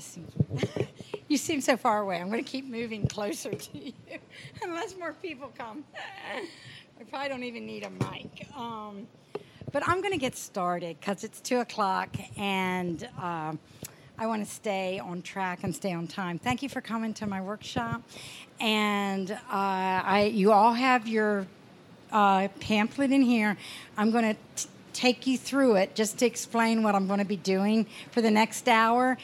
[0.00, 0.32] Seems.
[1.28, 2.20] you seem so far away.
[2.20, 3.92] I'm going to keep moving closer to you,
[4.62, 5.84] unless more people come.
[7.00, 8.48] I probably don't even need a mic.
[8.56, 9.06] Um,
[9.72, 13.08] but I'm going to get started because it's two o'clock and.
[13.20, 13.54] Uh,
[14.22, 16.38] I want to stay on track and stay on time.
[16.38, 18.02] Thank you for coming to my workshop,
[18.60, 21.46] and uh, I you all have your
[22.12, 23.56] uh, pamphlet in here.
[23.96, 24.68] I'm going to
[25.00, 28.30] take you through it just to explain what I'm going to be doing for the
[28.30, 29.16] next hour.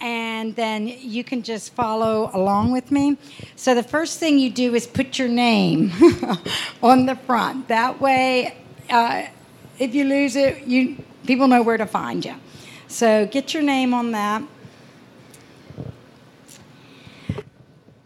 [0.00, 3.16] And then you can just follow along with me.
[3.56, 5.90] So, the first thing you do is put your name
[6.82, 7.66] on the front.
[7.68, 8.56] That way,
[8.88, 9.26] uh,
[9.78, 12.34] if you lose it, you, people know where to find you.
[12.86, 14.42] So, get your name on that.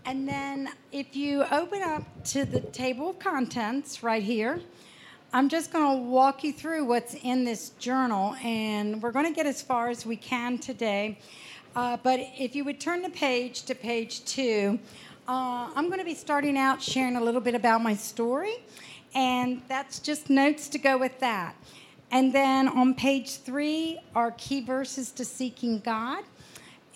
[0.06, 4.60] And then if you open up to the table of contents right here,
[5.30, 9.32] I'm just going to walk you through what's in this journal, and we're going to
[9.32, 11.18] get as far as we can today.
[11.76, 14.78] Uh, but if you would turn the page to page two,
[15.28, 18.54] uh, I'm going to be starting out sharing a little bit about my story,
[19.14, 21.54] and that's just notes to go with that.
[22.10, 26.24] And then on page three are key verses to seeking God.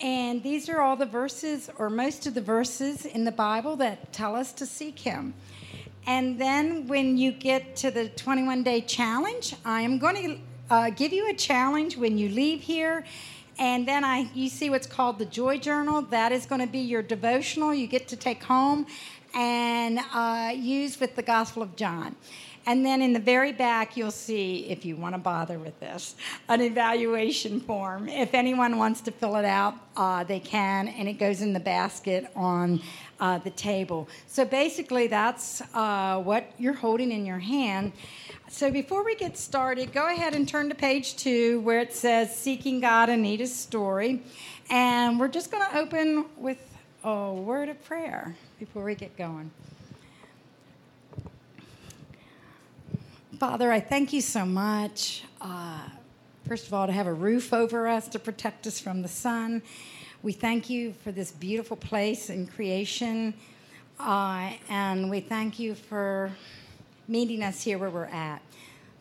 [0.01, 4.11] And these are all the verses, or most of the verses in the Bible that
[4.11, 5.35] tell us to seek Him.
[6.05, 10.89] And then when you get to the 21 day challenge, I am going to uh,
[10.89, 13.05] give you a challenge when you leave here.
[13.57, 16.01] And then I, you see what's called the Joy Journal.
[16.01, 18.87] That is going to be your devotional you get to take home
[19.33, 22.15] and uh, use with the Gospel of John.
[22.65, 26.15] And then in the very back, you'll see, if you want to bother with this,
[26.47, 28.07] an evaluation form.
[28.07, 31.59] If anyone wants to fill it out, uh, they can, and it goes in the
[31.59, 32.81] basket on
[33.19, 34.07] uh, the table.
[34.27, 37.91] So basically, that's uh, what you're holding in your hand.
[38.49, 42.35] So before we get started, go ahead and turn to page two where it says
[42.35, 44.21] Seeking God Anita's Story.
[44.69, 46.59] And we're just going to open with
[47.03, 49.51] a word of prayer before we get going.
[53.43, 55.25] Father, I thank you so much.
[55.41, 55.81] Uh,
[56.47, 59.61] first of all, to have a roof over us to protect us from the sun.
[60.21, 63.33] We thank you for this beautiful place in creation.
[63.99, 66.31] Uh, and we thank you for
[67.09, 68.41] meeting us here where we're at.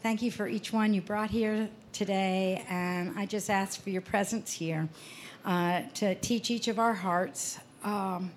[0.03, 2.67] Thank you for each one you brought here today.
[2.69, 4.89] And I just ask for your presence here
[5.45, 8.33] uh, to teach each of our hearts um,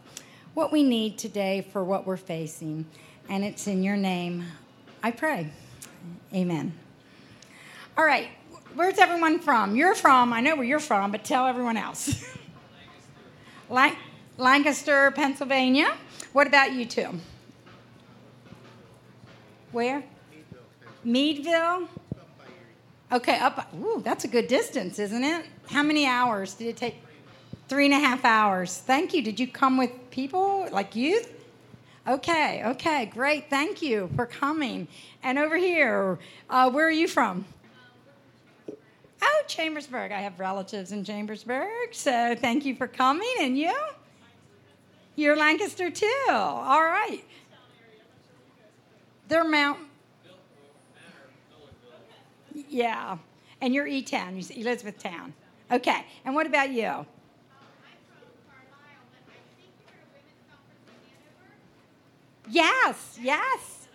[0.54, 2.86] what we need today for what we're facing.
[3.28, 4.46] And it's in your name
[5.02, 5.50] I pray.
[6.34, 6.74] Amen.
[7.98, 8.28] All right,
[8.74, 9.76] where's everyone from?
[9.76, 12.26] You're from, I know where you're from, but tell everyone else.
[13.70, 13.96] Lang-
[14.38, 15.96] Lancaster, Pennsylvania.
[16.34, 17.10] What about you two?
[19.72, 20.04] Where?
[21.04, 21.46] Meadville.
[21.84, 21.90] Meadville.
[23.12, 23.74] Okay, up.
[23.76, 25.46] Ooh, that's a good distance, isn't it?
[25.70, 26.96] How many hours did it take?
[27.68, 28.78] Three and a half hours.
[28.78, 29.22] Thank you.
[29.22, 31.32] Did you come with people like youth?
[32.08, 33.50] Okay, okay, great.
[33.50, 34.88] Thank you for coming.
[35.24, 37.46] And over here, uh, where are you from?
[39.22, 40.12] Oh, Chambersburg.
[40.12, 43.34] I have relatives in Chambersburg, so thank you for coming.
[43.40, 43.76] And you?
[45.16, 46.28] You're Lancaster too.
[46.30, 47.24] All right.
[49.28, 49.80] They're Mount.
[52.70, 53.18] Yeah.
[53.62, 55.34] And you're E Town, Elizabethtown.
[55.72, 56.06] Okay.
[56.24, 57.06] And what about you?
[62.50, 63.88] Yes, yes.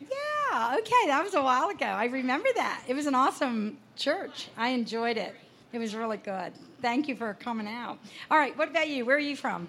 [0.00, 1.86] Yeah, okay, that was a while ago.
[1.86, 2.82] I remember that.
[2.86, 4.48] It was an awesome church.
[4.56, 5.34] I enjoyed it.
[5.72, 6.52] It was really good.
[6.82, 7.98] Thank you for coming out.
[8.30, 9.04] All right, what about you?
[9.04, 9.68] Where are you from?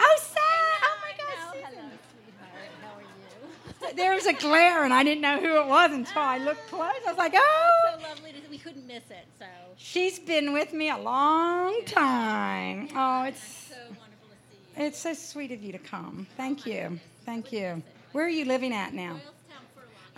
[0.00, 0.42] Oh, Sam!
[0.82, 1.78] Oh my gosh, Susan.
[1.78, 2.70] Hello, sweetheart.
[2.82, 3.96] How are you?
[3.96, 6.94] There was a glare, and I didn't know who it was until I looked close.
[7.06, 7.90] I was like, oh!
[7.90, 8.08] So oh!
[8.08, 8.32] lovely.
[8.32, 9.26] To, we couldn't miss it.
[9.38, 9.46] So
[9.76, 12.88] She's been with me a long time.
[12.94, 14.86] Oh, it's so wonderful to see you.
[14.86, 16.26] it's so sweet of you to come.
[16.36, 16.98] Thank you.
[17.24, 17.82] Thank you.
[18.12, 19.20] Where are you living at now?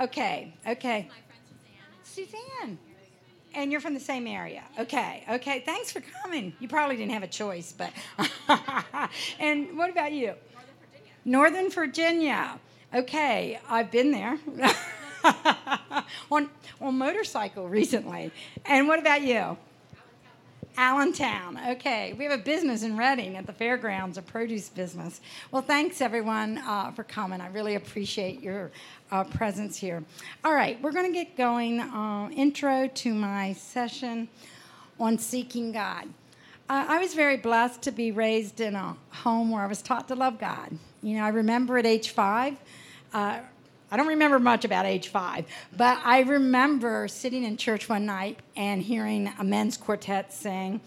[0.01, 1.09] Okay, okay.
[2.03, 2.39] Suzanne.
[2.61, 2.79] Suzanne.
[3.55, 4.65] And you're from the same area.
[4.81, 5.63] Okay, okay.
[5.65, 6.53] Thanks for coming.
[6.59, 7.93] You probably didn't have a choice, but.
[9.39, 10.35] and what about you?
[11.25, 11.71] Northern Virginia.
[11.71, 12.61] Northern Virginia.
[12.93, 14.39] Okay, I've been there
[16.33, 18.33] on on motorcycle recently.
[18.65, 19.57] And what about you?
[20.77, 21.59] Allentown.
[21.71, 25.21] Okay, we have a business in Reading at the fairgrounds, a produce business.
[25.51, 27.41] Well, thanks everyone uh, for coming.
[27.41, 28.71] I really appreciate your
[29.13, 30.03] uh, presence here.
[30.45, 31.81] All right, we're going to get going.
[31.81, 34.29] Uh, intro to my session
[34.99, 36.07] on seeking God.
[36.69, 40.09] Uh, I was very blessed to be raised in a home where I was taught
[40.09, 40.77] to love God.
[41.03, 42.57] You know, I remember at age five.
[43.95, 45.47] I don't remember much about age five,
[45.77, 50.81] but I remember sitting in church one night and hearing a men's quartet sing,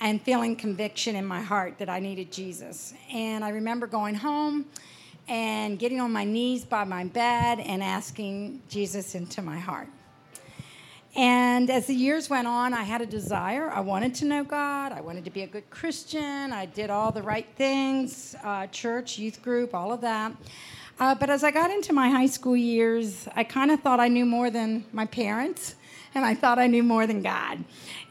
[0.00, 2.94] and feeling conviction in my heart that I needed Jesus.
[3.12, 4.66] And I remember going home
[5.26, 9.88] and getting on my knees by my bed and asking Jesus into my heart.
[11.16, 13.68] And as the years went on, I had a desire.
[13.68, 14.92] I wanted to know God.
[14.92, 16.52] I wanted to be a good Christian.
[16.52, 20.32] I did all the right things uh, church, youth group, all of that.
[21.00, 24.08] Uh, but as I got into my high school years, I kind of thought I
[24.08, 25.74] knew more than my parents,
[26.14, 27.64] and I thought I knew more than God.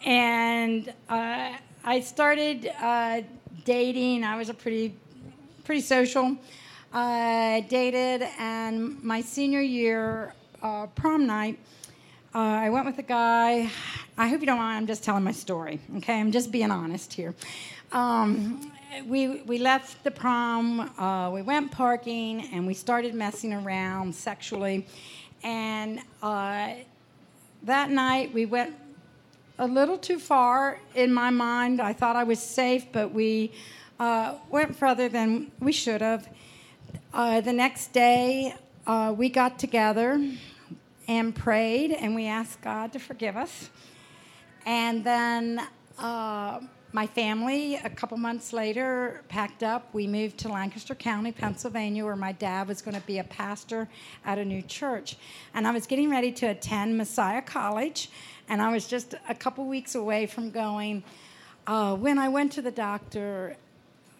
[0.05, 1.53] And uh,
[1.85, 3.21] I started uh,
[3.63, 4.25] dating.
[4.25, 4.95] I was a pretty,
[5.63, 6.35] pretty social.
[6.91, 11.59] I dated, and my senior year uh, prom night,
[12.35, 13.71] uh, I went with a guy.
[14.17, 14.77] I hope you don't mind.
[14.77, 15.79] I'm just telling my story.
[15.97, 17.33] Okay, I'm just being honest here.
[17.93, 18.72] Um,
[19.05, 20.79] we we left the prom.
[20.99, 24.85] Uh, we went parking, and we started messing around sexually.
[25.43, 26.73] And uh,
[27.63, 28.75] that night, we went
[29.59, 31.81] a little too far in my mind.
[31.81, 33.51] I thought I was safe, but we
[33.99, 36.27] uh, went further than we should have.
[37.13, 38.55] Uh, the next day,
[38.87, 40.19] uh, we got together
[41.07, 43.69] and prayed, and we asked God to forgive us.
[44.65, 45.61] And then
[45.99, 46.59] uh,
[46.93, 49.93] my family, a couple months later, packed up.
[49.93, 53.89] We moved to Lancaster County, Pennsylvania, where my dad was going to be a pastor
[54.23, 55.17] at a new church.
[55.55, 58.09] And I was getting ready to attend Messiah College,
[58.47, 61.03] and I was just a couple weeks away from going.
[61.65, 63.57] Uh, when I went to the doctor,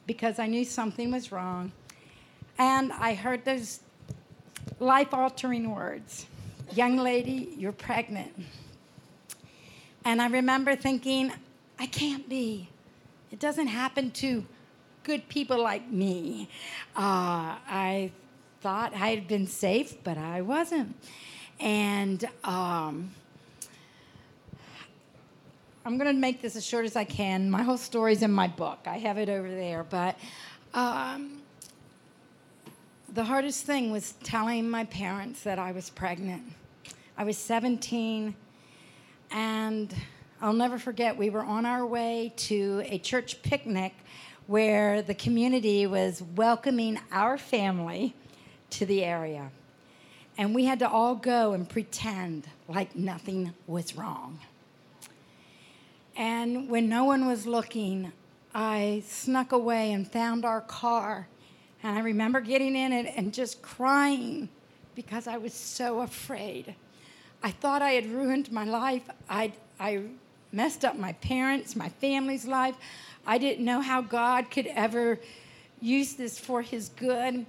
[0.08, 1.72] because I knew something was wrong,
[2.58, 3.82] and I heard those
[4.80, 6.26] life altering words
[6.76, 8.34] young lady, you're pregnant.
[10.06, 11.32] And I remember thinking,
[11.84, 12.70] I can't be.
[13.30, 14.46] It doesn't happen to
[15.04, 16.48] good people like me.
[16.96, 18.10] Uh, I
[18.62, 20.96] thought I had been safe, but I wasn't.
[21.60, 23.12] And um,
[25.86, 27.52] I'm going to make this as short as I can.
[27.52, 28.80] My whole story's in my book.
[28.86, 29.84] I have it over there.
[29.84, 30.18] But
[30.74, 31.42] um,
[33.14, 36.44] the hardest thing was telling my parents that I was pregnant.
[37.18, 38.34] I was 17,
[39.32, 39.94] and
[40.44, 43.94] I'll never forget, we were on our way to a church picnic
[44.46, 48.14] where the community was welcoming our family
[48.72, 49.52] to the area.
[50.38, 54.38] And we had to all go and pretend like nothing was wrong.
[56.18, 58.12] And when no one was looking,
[58.54, 61.30] I snuck away and found our car.
[61.82, 64.50] And I remember getting in it and just crying
[64.94, 66.76] because I was so afraid.
[67.42, 69.04] I thought I had ruined my life.
[69.30, 70.04] I, I
[70.54, 72.76] messed up my parents, my family's life.
[73.26, 75.20] I didn't know how God could ever
[75.82, 77.46] use this for His good.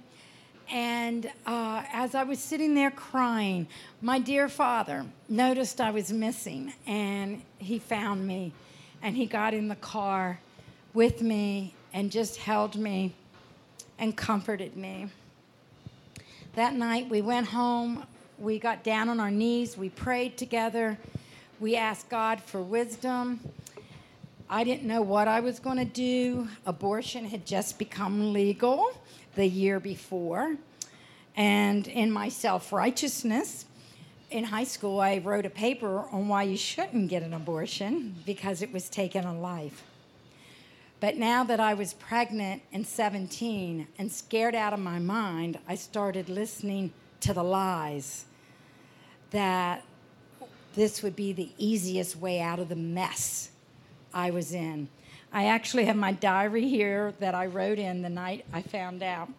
[0.69, 3.67] And uh, as I was sitting there crying,
[4.01, 8.51] my dear father noticed I was missing, and he found me,
[9.03, 10.39] and he got in the car
[10.93, 13.13] with me and just held me
[13.99, 15.09] and comforted me.
[16.55, 18.05] That night, we went home
[18.37, 20.97] we got down on our knees, we prayed together,
[21.59, 23.39] we asked God for wisdom.
[24.49, 26.47] I didn't know what I was going to do.
[26.65, 28.91] Abortion had just become legal
[29.35, 30.57] the year before.
[31.35, 33.65] And in my self righteousness,
[34.31, 38.61] in high school, I wrote a paper on why you shouldn't get an abortion because
[38.61, 39.83] it was taking a life.
[40.99, 45.75] But now that I was pregnant and 17 and scared out of my mind, I
[45.75, 46.91] started listening
[47.21, 48.25] to the lies
[49.31, 49.83] that
[50.75, 53.49] this would be the easiest way out of the mess
[54.13, 54.87] I was in.
[55.31, 59.29] I actually have my diary here that I wrote in the night I found out.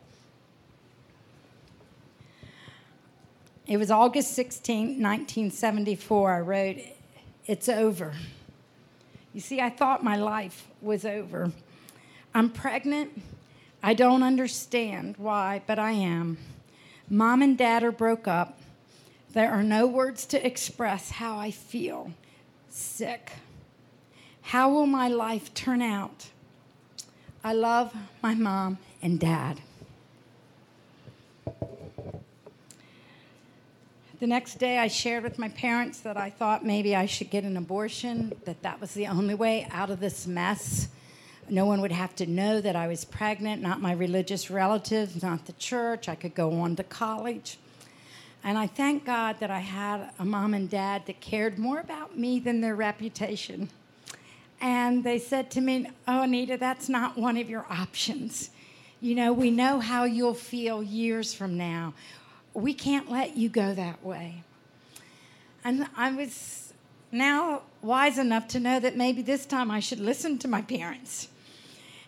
[3.66, 6.32] It was August 16, 1974.
[6.32, 6.76] I wrote,
[7.46, 8.14] It's over.
[9.32, 11.52] You see, I thought my life was over.
[12.34, 13.22] I'm pregnant.
[13.82, 16.38] I don't understand why, but I am.
[17.08, 18.58] Mom and dad are broke up.
[19.36, 22.14] There are no words to express how I feel
[22.70, 23.32] sick.
[24.40, 26.30] How will my life turn out?
[27.44, 29.60] I love my mom and dad.
[34.20, 37.44] The next day, I shared with my parents that I thought maybe I should get
[37.44, 40.88] an abortion, that that was the only way out of this mess.
[41.50, 45.44] No one would have to know that I was pregnant, not my religious relatives, not
[45.44, 46.08] the church.
[46.08, 47.58] I could go on to college.
[48.46, 52.16] And I thank God that I had a mom and dad that cared more about
[52.16, 53.68] me than their reputation.
[54.60, 58.50] And they said to me, Oh, Anita, that's not one of your options.
[59.00, 61.92] You know, we know how you'll feel years from now.
[62.54, 64.44] We can't let you go that way.
[65.64, 66.72] And I was
[67.10, 71.30] now wise enough to know that maybe this time I should listen to my parents.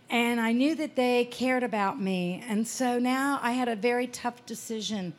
[0.09, 2.45] And I knew that they cared about me.
[2.49, 5.14] And so now I had a very tough decision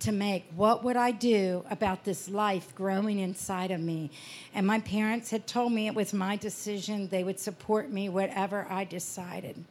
[0.00, 0.44] to make.
[0.54, 4.10] What would I do about this life growing inside of me?
[4.54, 7.08] And my parents had told me it was my decision.
[7.08, 9.64] They would support me whatever I decided.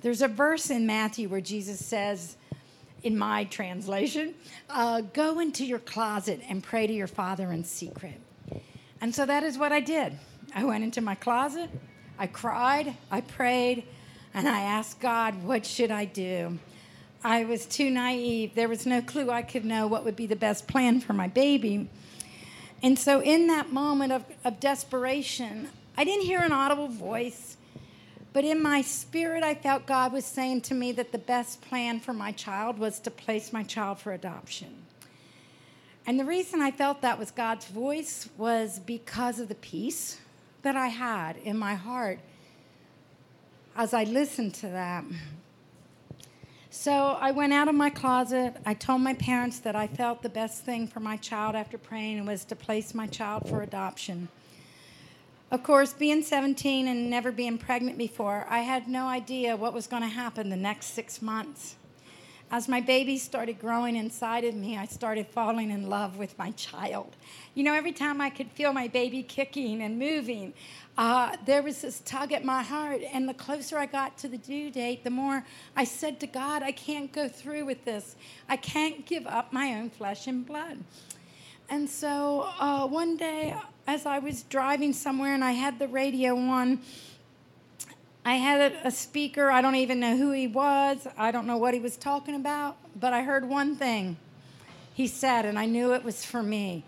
[0.00, 2.36] There's a verse in Matthew where Jesus says,
[3.02, 4.34] in my translation,
[4.70, 8.20] uh, go into your closet and pray to your Father in secret.
[9.00, 10.18] And so that is what I did.
[10.54, 11.70] I went into my closet,
[12.18, 13.84] I cried, I prayed,
[14.34, 16.58] and I asked God, what should I do?
[17.24, 18.54] I was too naive.
[18.54, 21.26] There was no clue I could know what would be the best plan for my
[21.26, 21.88] baby.
[22.82, 27.56] And so, in that moment of, of desperation, I didn't hear an audible voice,
[28.32, 31.98] but in my spirit, I felt God was saying to me that the best plan
[31.98, 34.84] for my child was to place my child for adoption.
[36.06, 40.20] And the reason I felt that was God's voice was because of the peace
[40.62, 42.20] that I had in my heart
[43.76, 45.04] as I listened to that.
[46.80, 48.54] So I went out of my closet.
[48.64, 52.24] I told my parents that I felt the best thing for my child after praying
[52.24, 54.28] was to place my child for adoption.
[55.50, 59.88] Of course, being 17 and never being pregnant before, I had no idea what was
[59.88, 61.74] going to happen the next six months.
[62.50, 66.50] As my baby started growing inside of me, I started falling in love with my
[66.52, 67.14] child.
[67.54, 70.54] You know, every time I could feel my baby kicking and moving,
[70.96, 73.02] uh, there was this tug at my heart.
[73.12, 75.44] And the closer I got to the due date, the more
[75.76, 78.16] I said to God, I can't go through with this.
[78.48, 80.78] I can't give up my own flesh and blood.
[81.68, 83.54] And so uh, one day,
[83.86, 86.80] as I was driving somewhere and I had the radio on,
[88.28, 89.50] I had a speaker.
[89.50, 91.08] I don't even know who he was.
[91.16, 94.18] I don't know what he was talking about, but I heard one thing
[94.92, 96.84] he said, and I knew it was for me.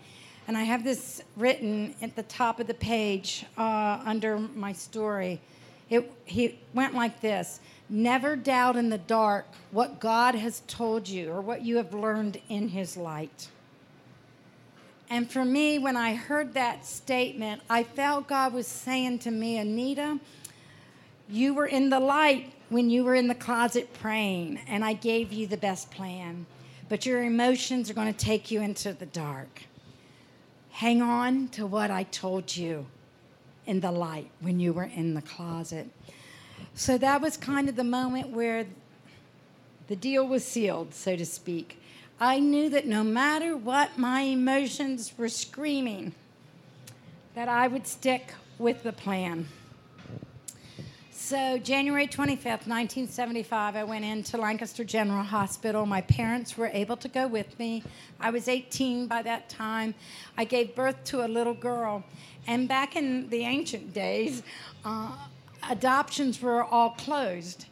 [0.47, 5.41] And I have this written at the top of the page uh, under my story.
[5.89, 11.31] It, he went like this Never doubt in the dark what God has told you
[11.31, 13.47] or what you have learned in his light.
[15.09, 19.57] And for me, when I heard that statement, I felt God was saying to me,
[19.57, 20.19] Anita,
[21.31, 25.31] you were in the light when you were in the closet praying, and I gave
[25.31, 26.45] you the best plan.
[26.89, 29.63] But your emotions are going to take you into the dark.
[30.71, 32.85] Hang on to what I told you
[33.65, 35.89] in the light when you were in the closet.
[36.73, 38.65] So that was kind of the moment where
[39.87, 41.77] the deal was sealed, so to speak.
[42.19, 46.13] I knew that no matter what my emotions were screaming,
[47.35, 49.47] that I would stick with the plan.
[51.31, 55.85] So, January 25th, 1975, I went into Lancaster General Hospital.
[55.85, 57.83] My parents were able to go with me.
[58.19, 59.95] I was 18 by that time.
[60.37, 62.03] I gave birth to a little girl.
[62.47, 64.43] And back in the ancient days,
[64.83, 65.15] uh,
[65.69, 67.65] adoptions were all closed.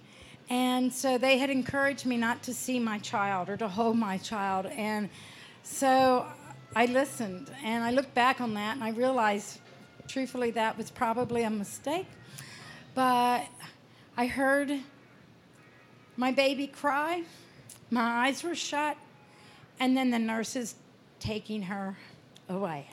[0.50, 4.20] And so they had encouraged me not to see my child or to hold my
[4.20, 4.68] child.
[4.68, 5.10] And
[5.64, 6.26] so
[6.78, 9.60] I listened and I looked back on that and I realized,
[10.08, 12.08] truthfully, that was probably a mistake
[12.94, 13.48] but
[14.18, 14.72] I heard
[16.18, 17.24] my baby cry.
[17.90, 18.98] My eyes were shut.
[19.80, 20.76] And then the nurses
[21.20, 21.98] taking her
[22.50, 22.88] away.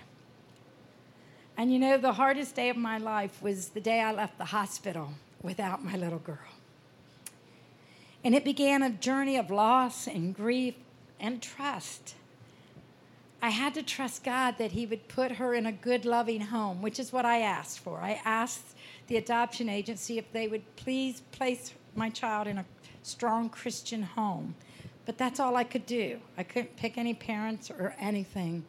[1.57, 4.45] And you know, the hardest day of my life was the day I left the
[4.45, 6.39] hospital without my little girl.
[8.23, 10.75] And it began a journey of loss and grief
[11.19, 12.15] and trust.
[13.41, 16.83] I had to trust God that He would put her in a good, loving home,
[16.83, 18.01] which is what I asked for.
[18.01, 18.76] I asked
[19.09, 22.65] the adoption agency if they would please place my child in a
[23.03, 24.55] strong Christian home.
[25.05, 26.19] But that's all I could do.
[26.37, 28.65] I couldn't pick any parents or anything.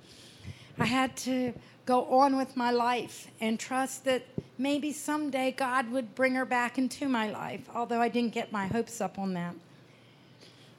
[0.80, 1.54] I had to
[1.86, 4.24] go on with my life and trust that
[4.58, 8.68] maybe someday God would bring her back into my life, although I didn't get my
[8.68, 9.56] hopes up on that.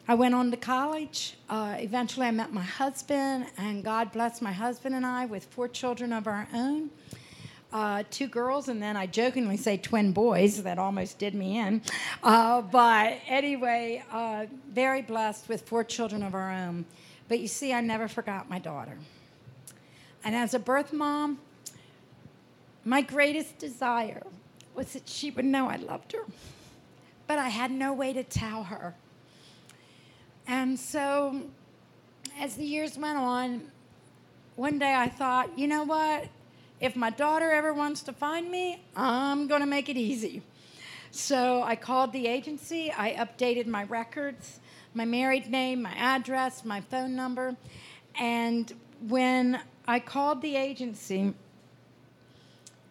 [0.07, 1.37] I went on to college.
[1.51, 5.69] Uh, eventually, I met my husband, and God blessed my husband and I with four
[5.69, 6.91] children of our own
[7.73, 10.63] uh, two girls, and then I jokingly say twin boys.
[10.63, 11.83] That almost did me in.
[12.23, 16.87] Uh, but anyway, uh, very blessed with four children of our own.
[17.29, 18.97] But you see, I never forgot my daughter.
[20.25, 21.39] And as a birth mom,
[22.85, 24.23] my greatest desire
[24.75, 26.25] was that she would know I loved her.
[27.27, 28.95] But I had no way to tell her.
[30.47, 31.43] And so,
[32.41, 33.71] as the years went on,
[34.57, 36.29] one day I thought, you know what?
[36.81, 40.43] If my daughter ever wants to find me, I'm going to make it easy.
[41.11, 44.61] So I called the agency, I updated my records,
[44.95, 47.57] my married name, my address, my phone number.
[48.19, 48.73] And
[49.09, 51.35] when I called the agency,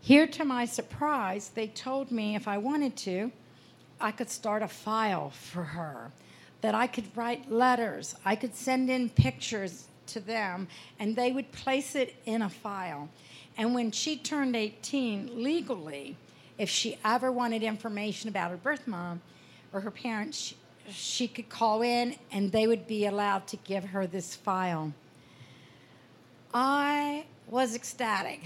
[0.02, 3.32] Here, to my surprise, they told me if I wanted to,
[4.00, 6.12] I could start a file for her,
[6.62, 11.52] that I could write letters, I could send in pictures to them, and they would
[11.52, 13.10] place it in a file.
[13.58, 16.16] And when she turned 18 legally,
[16.58, 19.22] if she ever wanted information about her birth mom
[19.74, 20.56] or her parents, she,
[20.92, 24.94] she could call in and they would be allowed to give her this file.
[26.54, 28.42] I was ecstatic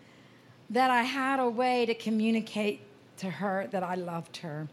[0.70, 2.80] that I had a way to communicate
[3.18, 4.68] to her that I loved her.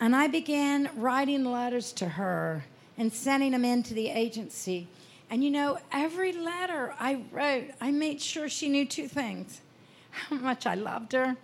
[0.00, 2.64] And I began writing letters to her
[2.98, 4.88] and sending them into the agency.
[5.30, 9.60] And you know, every letter I wrote, I made sure she knew two things
[10.10, 11.36] how much I loved her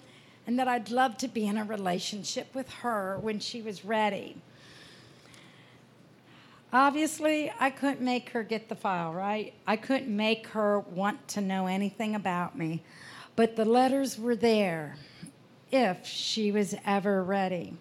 [0.46, 4.36] and that I'd love to be in a relationship with her when she was ready.
[6.72, 9.54] Obviously, I couldn't make her get the file, right?
[9.66, 12.82] I couldn't make her want to know anything about me.
[13.34, 14.96] But the letters were there
[15.72, 17.74] if she was ever ready.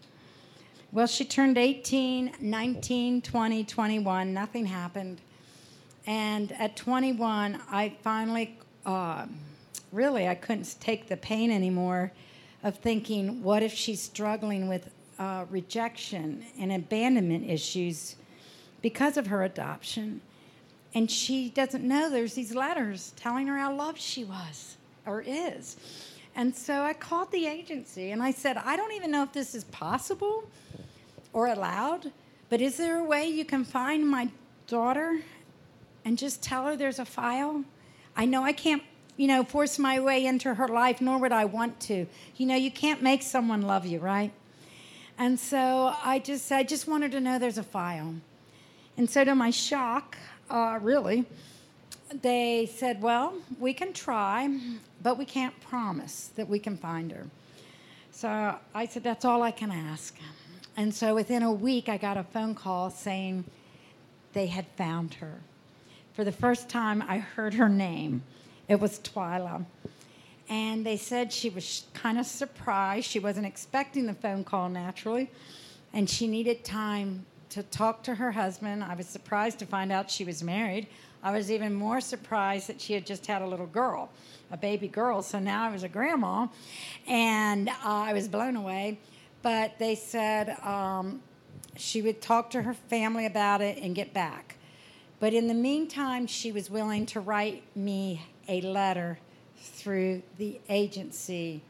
[0.92, 4.34] Well, she turned 18, 19, 20, 21.
[4.34, 5.22] Nothing happened.
[6.10, 9.28] And at 21, I finally, uh,
[9.92, 12.12] really, I couldn't take the pain anymore
[12.64, 14.90] of thinking, what if she's struggling with
[15.20, 18.16] uh, rejection and abandonment issues
[18.82, 20.22] because of her adoption?
[20.96, 25.78] And she doesn't know there's these letters telling her how loved she was or is.
[26.36, 29.54] And so I called the agency and I said, I don't even know if this
[29.54, 30.50] is possible
[31.34, 32.12] or allowed,
[32.50, 34.30] but is there a way you can find my
[34.66, 35.20] daughter
[36.06, 37.64] and just tell her there's a file?
[38.16, 38.84] I know I can't,
[39.18, 42.08] you know, force my way into her life, nor would I want to.
[42.38, 44.32] You know, you can't make someone love you, right?
[45.18, 48.16] And so I just, I just wanted to know there's a file.
[48.98, 50.18] And so to my shock,
[50.50, 51.26] uh, really,
[52.22, 54.50] they said, well, we can try,
[55.04, 57.28] but we can't promise that we can find her.
[58.12, 60.16] So I said, that's all I can ask.
[60.76, 63.46] And so within a week, I got a phone call saying
[64.34, 65.40] they had found her.
[66.20, 68.24] For the first time, I heard her name.
[68.68, 69.64] It was Twyla.
[70.50, 73.08] And they said she was kind of surprised.
[73.08, 75.32] She wasn't expecting the phone call naturally.
[75.94, 78.84] And she needed time to talk to her husband.
[78.84, 80.88] I was surprised to find out she was married.
[81.24, 84.10] I was even more surprised that she had just had a little girl,
[84.52, 85.22] a baby girl.
[85.22, 86.48] So now I was a grandma,
[87.08, 89.00] and uh, I was blown away.
[89.42, 91.22] But they said um,
[91.78, 94.58] she would talk to her family about it and get back.
[95.20, 99.20] But in the meantime, she was willing to write me a letter
[99.58, 101.62] through the agency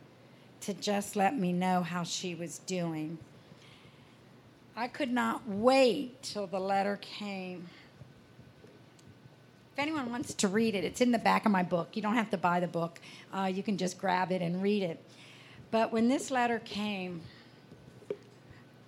[0.62, 3.18] to just let me know how she was doing.
[4.76, 7.68] I could not wait till the letter came.
[9.74, 11.96] If anyone wants to read it, it's in the back of my book.
[11.96, 13.00] You don't have to buy the book,
[13.34, 15.04] uh, you can just grab it and read it.
[15.72, 17.22] But when this letter came,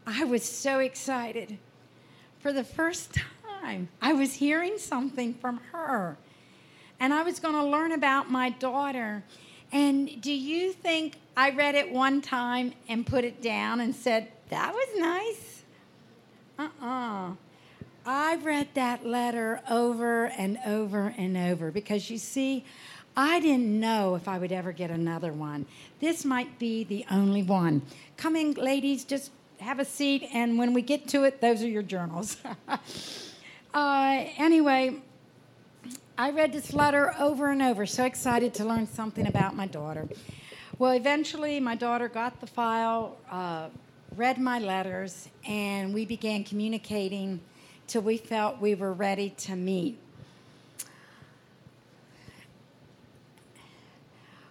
[0.06, 1.58] I was so excited.
[2.40, 3.26] For the first time,
[3.64, 6.18] I was hearing something from her.
[7.00, 9.24] And I was going to learn about my daughter.
[9.72, 14.28] And do you think I read it one time and put it down and said,
[14.50, 15.64] that was nice?
[16.60, 17.32] Uh uh-uh.
[17.32, 17.34] uh
[18.04, 22.66] I read that letter over and over and over because you see,
[23.16, 25.68] I didn't know if I would ever get another one.
[26.00, 27.84] This might be the only one.
[28.18, 31.68] Come in, ladies, just have a seat, and when we get to it, those are
[31.68, 32.38] your journals.
[33.74, 35.02] uh, anyway,
[36.18, 40.08] I read this letter over and over, so excited to learn something about my daughter.
[40.78, 43.70] Well, eventually, my daughter got the file, uh,
[44.16, 47.40] read my letters, and we began communicating
[47.88, 49.98] till we felt we were ready to meet.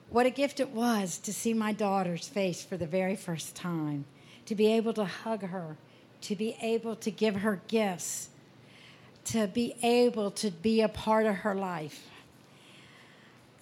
[0.08, 4.06] What a gift it was to see my daughter's face for the very first time,
[4.46, 5.76] to be able to hug her,
[6.22, 8.29] to be able to give her gifts,
[9.26, 12.06] to be able to be a part of her life.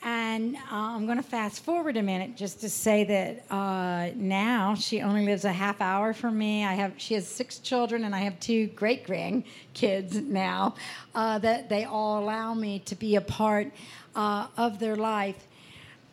[0.03, 4.77] And uh, I'm going to fast forward a minute just to say that uh, now
[4.77, 6.65] she only lives a half hour from me.
[6.65, 10.77] I have she has six children, and I have two great grandkids now.
[11.15, 13.73] Uh, that they all allow me to be a part
[14.15, 15.49] uh, of their life.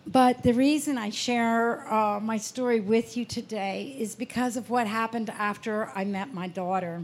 [0.08, 4.88] But the reason I share uh, my story with you today is because of what
[4.88, 7.04] happened after I met my daughter.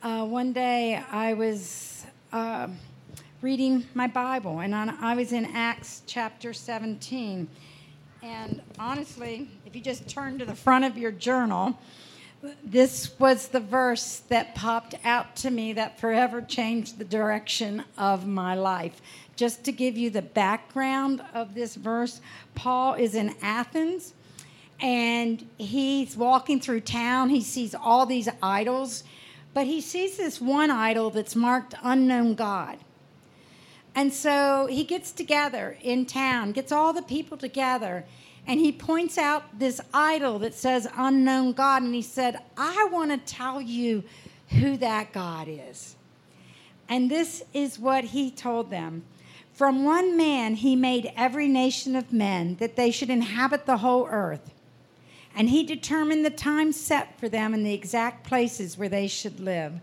[0.00, 2.68] Uh, one day I was uh,
[3.42, 7.48] reading my Bible, and on, I was in Acts chapter 17.
[8.22, 11.76] And honestly, if you just turn to the front of your journal,
[12.62, 18.24] this was the verse that popped out to me that forever changed the direction of
[18.24, 19.02] my life.
[19.34, 22.20] Just to give you the background of this verse,
[22.54, 24.14] Paul is in Athens
[24.80, 27.30] and he's walking through town.
[27.30, 29.02] He sees all these idols,
[29.58, 32.78] but he sees this one idol that's marked unknown God.
[33.92, 38.04] And so he gets together in town, gets all the people together,
[38.46, 41.82] and he points out this idol that says unknown God.
[41.82, 44.04] And he said, I want to tell you
[44.50, 45.96] who that God is.
[46.88, 49.02] And this is what he told them.
[49.54, 54.06] From one man he made every nation of men that they should inhabit the whole
[54.08, 54.54] earth.
[55.38, 59.40] And he determined the time set for them and the exact places where they should
[59.40, 59.80] live.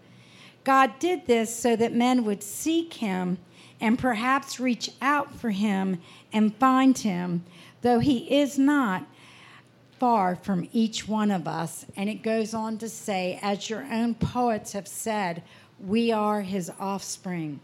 [0.64, 3.40] God did this so that men would seek him
[3.82, 7.44] and perhaps reach out for him and find him
[7.86, 9.06] though he is not
[10.00, 11.86] far from each one of us.
[11.96, 15.44] And it goes on to say, as your own poets have said,
[15.80, 17.60] we are his offspring.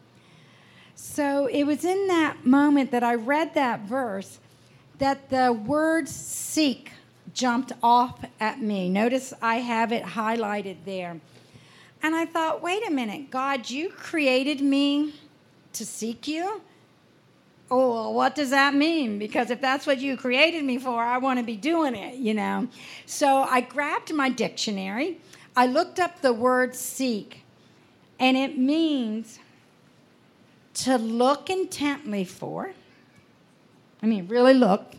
[0.93, 4.39] So it was in that moment that I read that verse
[4.99, 6.91] that the word seek
[7.33, 8.89] jumped off at me.
[8.89, 11.19] Notice I have it highlighted there.
[12.03, 15.13] And I thought, wait a minute, God, you created me
[15.73, 16.61] to seek you?
[17.71, 19.17] oh, what does that mean?
[19.17, 22.33] Because if that's what you created me for, I want to be doing it, you
[22.33, 22.67] know.
[23.05, 25.19] So I grabbed my dictionary.
[25.55, 27.43] I looked up the word seek,
[28.19, 29.39] and it means
[30.73, 32.73] to look intently for.
[34.03, 34.93] I mean, really look,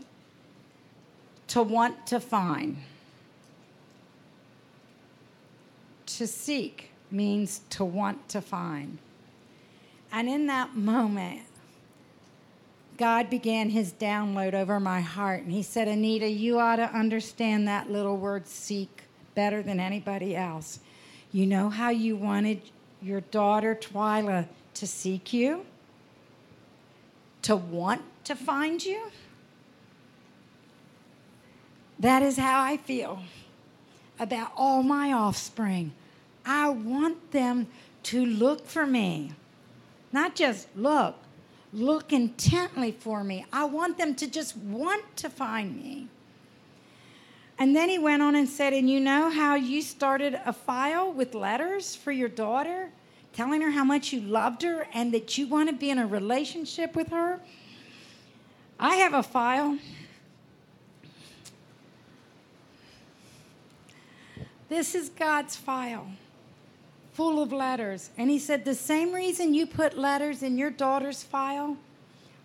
[1.53, 2.75] to want to find.
[6.07, 8.97] To seek means to want to find.
[10.11, 11.41] And in that moment,
[12.97, 15.43] God began his download over my heart.
[15.43, 19.03] And he said, Anita, you ought to understand that little word seek
[19.35, 20.79] better than anybody else.
[21.31, 22.63] You know how you wanted
[22.99, 25.67] your daughter Twyla to seek you?
[27.43, 29.11] To want to find you?
[32.03, 33.23] That is how I feel
[34.19, 35.93] about all my offspring.
[36.45, 37.67] I want them
[38.03, 39.31] to look for me.
[40.11, 41.15] Not just look,
[41.71, 43.45] look intently for me.
[43.53, 46.09] I want them to just want to find me.
[47.57, 51.09] And then he went on and said, And you know how you started a file
[51.09, 52.89] with letters for your daughter,
[53.31, 56.05] telling her how much you loved her and that you want to be in a
[56.05, 57.39] relationship with her?
[58.77, 59.79] I have a file.
[64.69, 66.07] This is God's file
[67.13, 68.09] full of letters.
[68.17, 71.77] And he said, The same reason you put letters in your daughter's file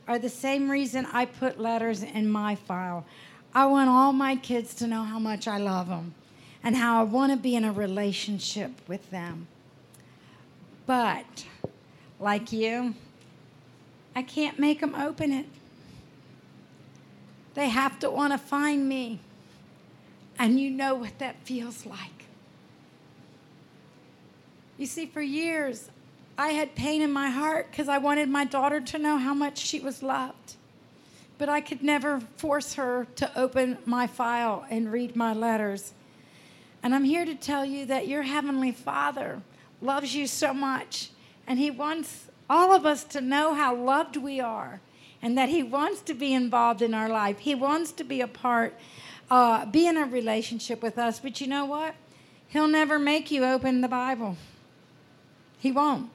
[0.06, 3.04] are the same reason I put letters in my file.
[3.54, 6.14] I want all my kids to know how much I love them
[6.62, 9.48] and how I want to be in a relationship with them.
[10.86, 11.44] But,
[12.20, 12.94] like you,
[14.14, 15.46] I can't make them open it.
[17.54, 19.20] They have to want to find me.
[20.38, 22.26] And you know what that feels like.
[24.76, 25.90] You see, for years,
[26.38, 29.58] I had pain in my heart because I wanted my daughter to know how much
[29.58, 30.54] she was loved.
[31.36, 35.92] But I could never force her to open my file and read my letters.
[36.82, 39.42] And I'm here to tell you that your Heavenly Father
[39.80, 41.10] loves you so much,
[41.46, 44.80] and He wants all of us to know how loved we are,
[45.20, 47.40] and that He wants to be involved in our life.
[47.40, 48.78] He wants to be a part,
[49.30, 51.20] uh, be in a relationship with us.
[51.20, 51.94] But you know what?
[52.48, 54.36] He'll never make you open the Bible.
[55.58, 56.10] He won't.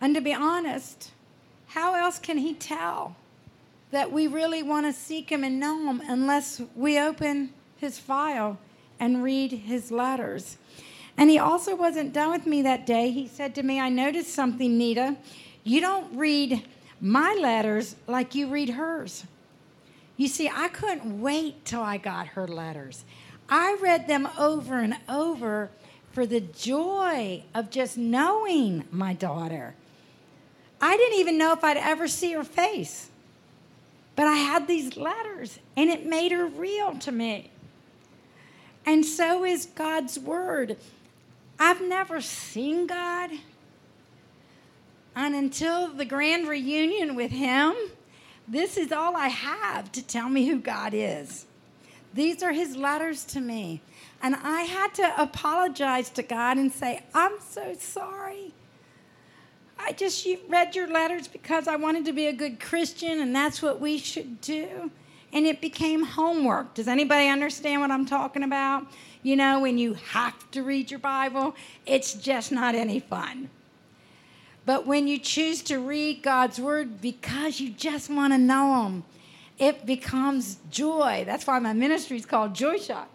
[0.00, 1.10] And to be honest,
[1.68, 3.16] how else can he tell
[3.90, 8.58] that we really want to seek him and know him unless we open his file
[8.98, 10.56] and read his letters?
[11.16, 13.10] And he also wasn't done with me that day.
[13.10, 15.16] He said to me, I noticed something, Nita.
[15.64, 16.64] You don't read
[17.00, 19.24] my letters like you read hers.
[20.20, 23.06] You see, I couldn't wait till I got her letters.
[23.48, 25.70] I read them over and over
[26.12, 29.74] for the joy of just knowing my daughter.
[30.78, 33.08] I didn't even know if I'd ever see her face.
[34.14, 37.50] But I had these letters, and it made her real to me.
[38.84, 40.76] And so is God's Word.
[41.58, 43.30] I've never seen God.
[45.16, 47.74] And until the grand reunion with Him,
[48.50, 51.46] this is all I have to tell me who God is.
[52.12, 53.80] These are His letters to me.
[54.22, 58.52] And I had to apologize to God and say, I'm so sorry.
[59.78, 63.62] I just read your letters because I wanted to be a good Christian, and that's
[63.62, 64.90] what we should do.
[65.32, 66.74] and it became homework.
[66.74, 68.86] Does anybody understand what I'm talking about?
[69.22, 71.54] You know, when you have to read your Bible,
[71.86, 73.48] it's just not any fun.
[74.70, 79.02] But when you choose to read God's Word because you just want to know Him,
[79.58, 81.24] it becomes joy.
[81.26, 83.06] That's why my ministry is called JoyShop.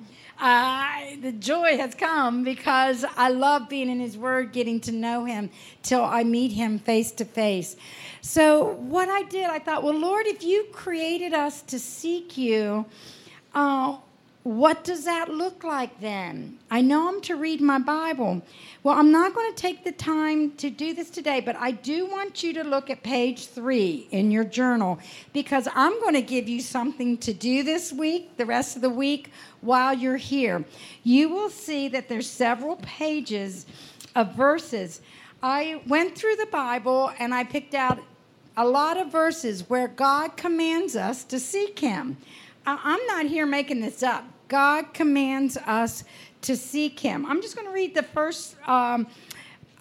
[1.21, 5.49] The joy has come because I love being in His Word, getting to know Him
[5.81, 7.77] till I meet Him face to face.
[8.19, 12.85] So, what I did, I thought, well, Lord, if you created us to seek you,
[13.53, 13.95] uh,
[14.45, 16.59] what does that look like then?
[16.69, 18.43] I know I'm to read my Bible.
[18.83, 22.05] Well, I'm not going to take the time to do this today, but I do
[22.05, 24.99] want you to look at page three in your journal
[25.33, 28.89] because I'm going to give you something to do this week, the rest of the
[28.91, 29.31] week,
[29.61, 30.63] while you're here.
[31.03, 33.65] You will see that there's several pages
[34.13, 35.01] of verses.
[35.41, 37.97] I went through the Bible and I picked out
[38.55, 42.17] a lot of verses where God commands us to seek Him.
[42.67, 44.23] I'm not here making this up.
[44.47, 46.03] God commands us
[46.41, 47.25] to seek Him.
[47.25, 49.07] I'm just going to read the first um,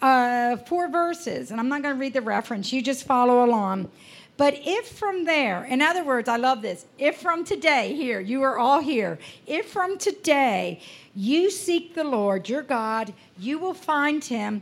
[0.01, 2.71] uh, four verses, and I'm not going to read the reference.
[2.73, 3.89] You just follow along.
[4.37, 6.85] But if from there, in other words, I love this.
[6.97, 10.81] If from today, here, you are all here, if from today
[11.15, 14.61] you seek the Lord your God, you will find him.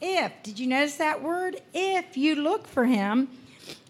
[0.00, 1.60] If, did you notice that word?
[1.74, 3.28] If you look for him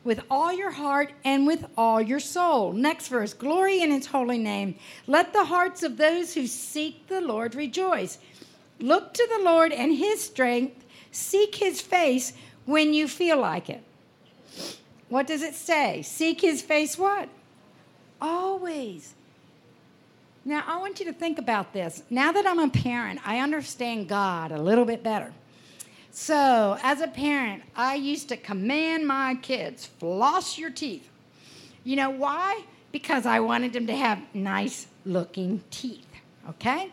[0.05, 2.73] with all your heart and with all your soul.
[2.73, 4.77] Next verse Glory in his holy name.
[5.07, 8.19] Let the hearts of those who seek the Lord rejoice.
[8.79, 10.85] Look to the Lord and his strength.
[11.13, 12.33] Seek his face
[12.65, 13.83] when you feel like it.
[15.09, 16.03] What does it say?
[16.03, 17.29] Seek his face what?
[18.21, 19.15] Always.
[20.45, 22.03] Now, I want you to think about this.
[22.09, 25.33] Now that I'm a parent, I understand God a little bit better.
[26.12, 31.09] So, as a parent, I used to command my kids floss your teeth.
[31.85, 32.64] You know why?
[32.90, 36.07] Because I wanted them to have nice looking teeth,
[36.49, 36.90] okay?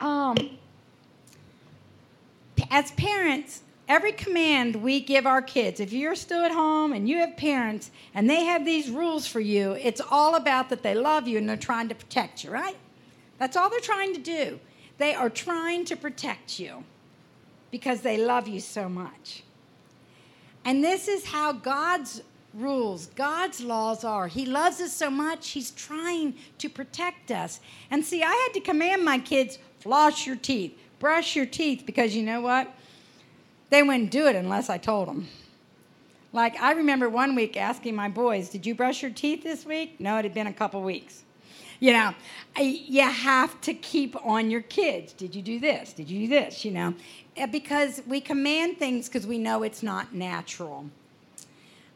[0.00, 0.36] Um,
[2.70, 7.18] as parents, every command we give our kids, if you're still at home and you
[7.18, 11.28] have parents and they have these rules for you, it's all about that they love
[11.28, 12.76] you and they're trying to protect you, right?
[13.38, 14.58] That's all they're trying to do.
[14.96, 16.82] They are trying to protect you
[17.70, 19.42] because they love you so much.
[20.64, 22.22] And this is how God's
[22.54, 24.28] rules, God's laws are.
[24.28, 27.60] He loves us so much, He's trying to protect us.
[27.90, 32.14] And see, I had to command my kids floss your teeth, brush your teeth, because
[32.14, 32.72] you know what?
[33.70, 35.28] They wouldn't do it unless I told them.
[36.32, 40.00] Like, I remember one week asking my boys, Did you brush your teeth this week?
[40.00, 41.22] No, it had been a couple weeks.
[41.80, 42.14] You know,
[42.60, 45.12] you have to keep on your kids.
[45.12, 45.92] Did you do this?
[45.92, 46.64] Did you do this?
[46.64, 46.94] You know,
[47.36, 50.86] eh, because we command things because we know it's not natural.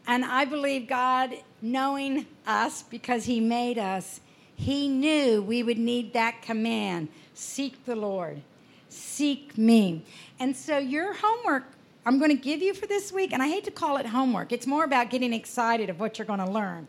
[0.07, 4.21] And I believe God, knowing us because He made us,
[4.55, 8.41] He knew we would need that command seek the Lord,
[8.89, 10.03] seek me.
[10.39, 11.65] And so, your homework
[12.05, 14.51] I'm going to give you for this week, and I hate to call it homework,
[14.51, 16.87] it's more about getting excited of what you're going to learn.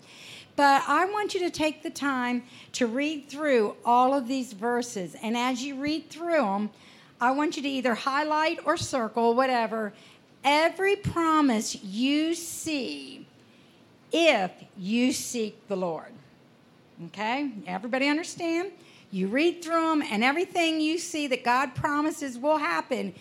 [0.56, 5.16] But I want you to take the time to read through all of these verses.
[5.22, 6.70] And as you read through them,
[7.20, 9.92] I want you to either highlight or circle, whatever,
[10.44, 13.26] every promise you see
[14.12, 16.12] if you seek the Lord.
[17.06, 17.50] Okay?
[17.66, 18.70] Everybody understand?
[19.10, 23.14] You read through them, and everything you see that God promises will happen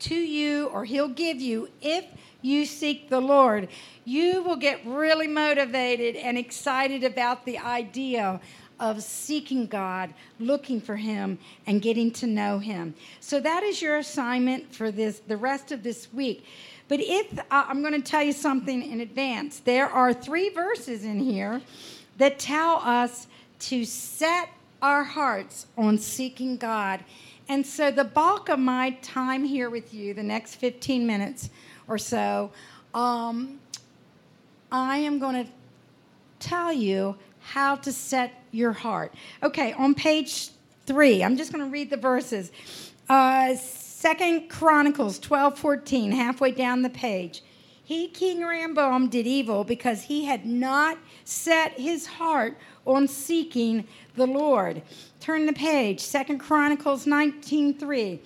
[0.00, 2.04] to you or He'll give you if
[2.46, 3.68] you seek the Lord,
[4.04, 8.40] you will get really motivated and excited about the idea
[8.78, 12.94] of seeking God, looking for Him, and getting to know Him.
[13.20, 16.46] So that is your assignment for this the rest of this week.
[16.88, 21.04] But if uh, I'm going to tell you something in advance, there are three verses
[21.04, 21.60] in here
[22.18, 23.26] that tell us
[23.58, 24.50] to set
[24.82, 27.02] our hearts on seeking God.
[27.48, 31.50] And so the bulk of my time here with you, the next 15 minutes,
[31.88, 32.50] or so,
[32.94, 33.60] um,
[34.72, 35.50] I am going to
[36.38, 39.14] tell you how to set your heart.
[39.42, 40.50] Okay, on page
[40.86, 42.50] three, I'm just going to read the verses.
[43.08, 47.42] Uh, Second Chronicles 12 14, halfway down the page.
[47.84, 54.26] He, King Rehoboam, did evil because he had not set his heart on seeking the
[54.26, 54.82] Lord.
[55.20, 58.20] Turn the page, Second Chronicles 19 3.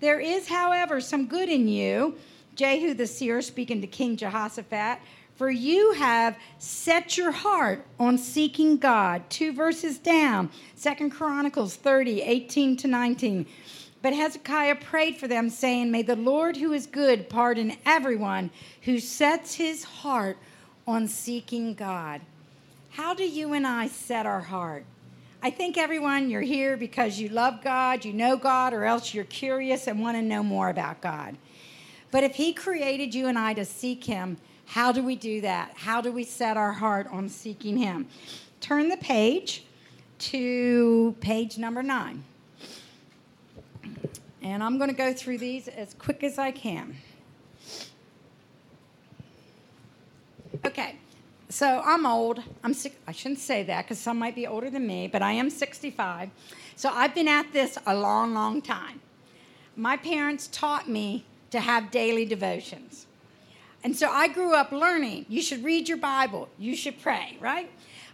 [0.00, 2.16] There is, however, some good in you
[2.60, 4.98] Jehu the seer speaking to King Jehoshaphat,
[5.34, 9.22] for you have set your heart on seeking God.
[9.30, 13.46] Two verses down, Second Chronicles 30, 18 to 19.
[14.02, 18.50] But Hezekiah prayed for them, saying, May the Lord who is good pardon everyone
[18.82, 20.36] who sets his heart
[20.86, 22.20] on seeking God.
[22.90, 24.84] how do you and I set our heart?
[25.42, 29.24] I think everyone, you're here because you love God, you know God, or else you're
[29.24, 31.38] curious and want to know more about God.
[32.10, 35.72] But if He created you and I to seek Him, how do we do that?
[35.76, 38.06] How do we set our heart on seeking Him?
[38.60, 39.64] Turn the page
[40.18, 42.24] to page number nine.
[44.42, 46.96] And I'm going to go through these as quick as I can.
[50.64, 50.96] Okay,
[51.48, 52.42] so I'm old.
[52.62, 53.00] I'm sick.
[53.06, 56.30] I shouldn't say that because some might be older than me, but I am 65.
[56.76, 59.00] So I've been at this a long, long time.
[59.76, 63.06] My parents taught me to have daily devotions.
[63.82, 67.70] And so I grew up learning you should read your Bible, you should pray, right?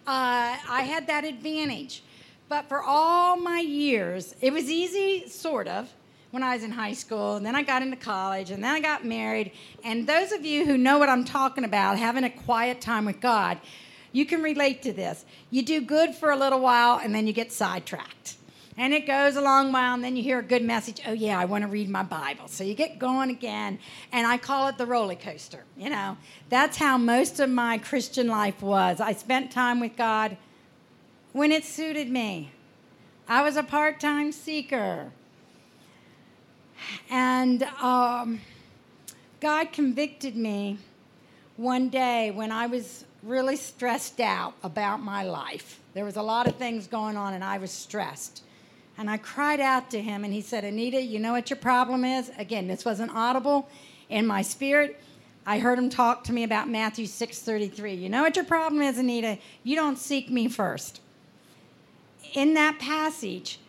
[0.07, 2.03] Uh, I had that advantage.
[2.49, 5.93] But for all my years, it was easy, sort of,
[6.31, 8.81] when I was in high school, and then I got into college, and then I
[8.81, 9.51] got married.
[9.83, 13.21] And those of you who know what I'm talking about, having a quiet time with
[13.21, 13.59] God,
[14.13, 15.25] you can relate to this.
[15.51, 18.37] You do good for a little while, and then you get sidetracked.
[18.79, 21.01] And it goes a long while, and then you hear a good message.
[21.07, 22.47] Oh, yeah, I want to read my Bible.
[22.49, 23.79] So you get going again,
[24.13, 25.65] and I call it the roller coaster.
[25.79, 26.19] You know,
[26.51, 29.01] that's how most of my Christian life was.
[29.01, 30.37] I spent time with God
[31.33, 32.51] when it suited me.
[33.29, 35.11] I was a part time seeker.
[37.11, 38.41] And um,
[39.41, 40.79] God convicted me
[41.57, 45.81] one day when I was really stressed out about my life.
[45.95, 48.43] There was a lot of things going on, and I was stressed.
[48.99, 52.05] And I cried out to him, and he said, Anita, you know what your problem
[52.05, 52.31] is?
[52.39, 53.69] Again, this wasn't audible
[54.09, 55.01] in my spirit.
[55.45, 58.01] I heard him talk to me about Matthew 6:33.
[58.01, 59.39] You know what your problem is, Anita?
[59.63, 61.01] You don't seek me first.
[62.35, 63.61] In that passage,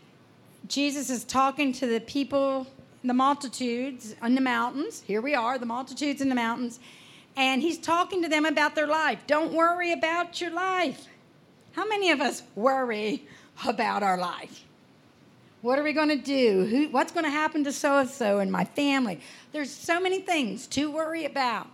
[0.68, 2.68] Jesus is talking to the people
[3.04, 5.04] the multitudes in the mountains.
[5.06, 6.80] Here we are, the multitudes in the mountains.
[7.36, 9.20] And he's talking to them about their life.
[9.28, 11.06] Don't worry about your life.
[11.74, 13.24] How many of us worry
[13.66, 14.67] about our life?
[15.68, 16.64] What are we going to do?
[16.64, 19.20] Who, what's going to happen to so and so and my family?
[19.52, 21.68] There's so many things to worry about.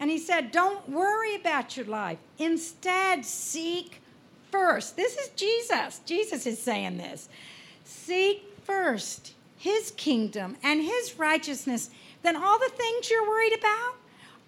[0.00, 2.16] And he said, Don't worry about your life.
[2.38, 4.00] Instead, seek
[4.50, 4.96] first.
[4.96, 6.00] This is Jesus.
[6.06, 7.28] Jesus is saying this.
[7.84, 11.90] Seek first his kingdom and his righteousness,
[12.22, 13.96] then all the things you're worried about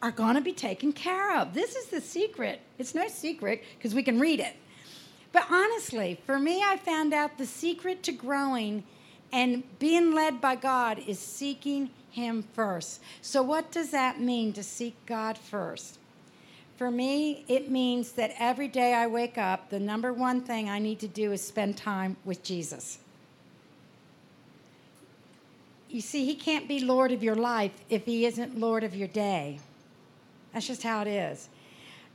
[0.00, 1.52] are going to be taken care of.
[1.52, 2.62] This is the secret.
[2.78, 4.56] It's no secret because we can read it.
[5.38, 8.82] But honestly, for me, I found out the secret to growing
[9.32, 13.00] and being led by God is seeking Him first.
[13.22, 15.98] So, what does that mean to seek God first?
[16.76, 20.80] For me, it means that every day I wake up, the number one thing I
[20.80, 22.98] need to do is spend time with Jesus
[25.90, 29.08] you see, he can't be Lord of your life if he isn't Lord of your
[29.08, 29.58] day.
[30.52, 31.48] That's just how it is.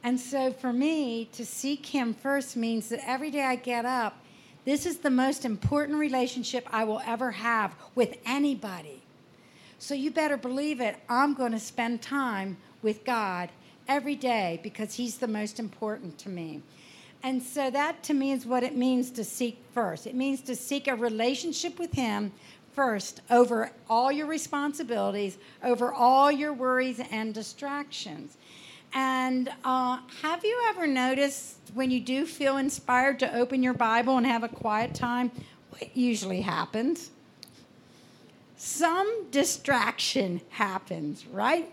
[0.03, 4.17] And so for me, to seek him first means that every day I get up,
[4.65, 9.01] this is the most important relationship I will ever have with anybody.
[9.79, 10.97] So you better believe it.
[11.09, 13.49] I'm going to spend time with God
[13.87, 16.61] every day because he's the most important to me.
[17.23, 20.05] And so that to me is what it means to seek first.
[20.07, 22.33] It means to seek a relationship with him
[22.73, 28.37] first over all your responsibilities, over all your worries and distractions.
[28.93, 34.17] And uh, have you ever noticed when you do feel inspired to open your Bible
[34.17, 35.31] and have a quiet time,
[35.69, 37.09] what usually happens?
[38.55, 41.69] Some distraction happens, right?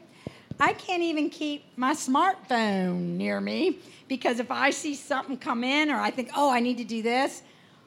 [0.59, 3.79] I can't even keep my smartphone near me
[4.09, 7.03] because if I see something come in or I think, oh, I need to do
[7.03, 7.43] this,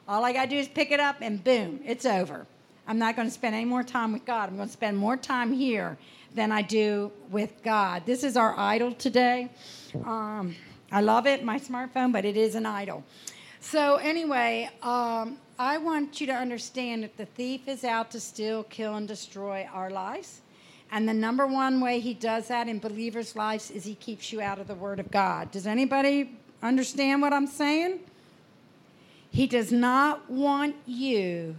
[0.06, 2.46] all I got to do is pick it up and boom, it's over.
[2.86, 4.48] I'm not going to spend any more time with God.
[4.48, 5.96] I'm going to spend more time here
[6.34, 8.04] than I do with God.
[8.06, 9.50] This is our idol today.
[10.04, 10.56] Um,
[10.90, 13.04] I love it, my smartphone, but it is an idol.
[13.60, 18.64] So, anyway, um, I want you to understand that the thief is out to steal,
[18.64, 20.40] kill, and destroy our lives.
[20.90, 24.40] And the number one way he does that in believers' lives is he keeps you
[24.40, 25.50] out of the Word of God.
[25.50, 28.00] Does anybody understand what I'm saying?
[29.30, 31.56] He does not want you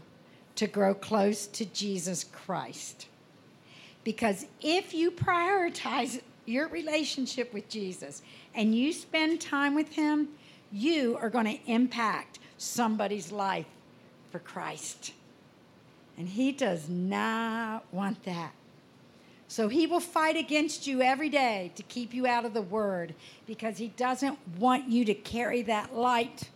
[0.56, 3.08] to grow close to Jesus Christ.
[4.06, 8.22] Because if you prioritize your relationship with Jesus
[8.54, 10.30] and you spend time with Him,
[10.72, 13.66] you are going to impact somebody's life
[14.32, 15.12] for Christ.
[16.18, 18.52] And He does not want that.
[19.48, 23.16] So He will fight against you every day to keep you out of the Word
[23.48, 26.50] because He doesn't want you to carry that light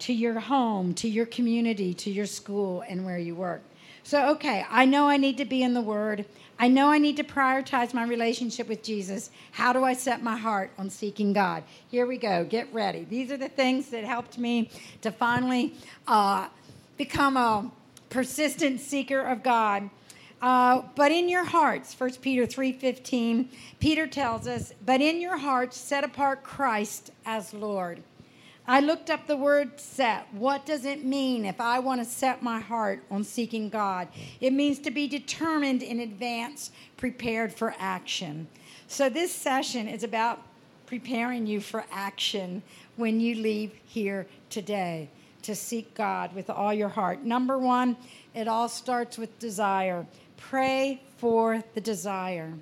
[0.00, 3.62] to your home, to your community, to your school, and where you work.
[4.04, 6.26] So, okay, I know I need to be in the Word.
[6.58, 9.30] I know I need to prioritize my relationship with Jesus.
[9.52, 11.64] How do I set my heart on seeking God?
[11.90, 12.44] Here we go.
[12.44, 13.04] Get ready.
[13.04, 15.72] These are the things that helped me to finally
[16.06, 16.48] uh,
[16.98, 17.70] become a
[18.10, 19.88] persistent seeker of God.
[20.42, 23.48] Uh, but in your hearts, 1 Peter 3:15,
[23.80, 28.02] Peter tells us, "But in your hearts set apart Christ as Lord."
[28.66, 30.26] I looked up the word set.
[30.32, 34.08] What does it mean if I want to set my heart on seeking God?
[34.40, 38.48] It means to be determined in advance, prepared for action.
[38.88, 40.40] So, this session is about
[40.86, 42.62] preparing you for action
[42.96, 45.10] when you leave here today
[45.42, 47.22] to seek God with all your heart.
[47.22, 47.98] Number one,
[48.34, 50.06] it all starts with desire.
[50.38, 52.54] Pray for the desire.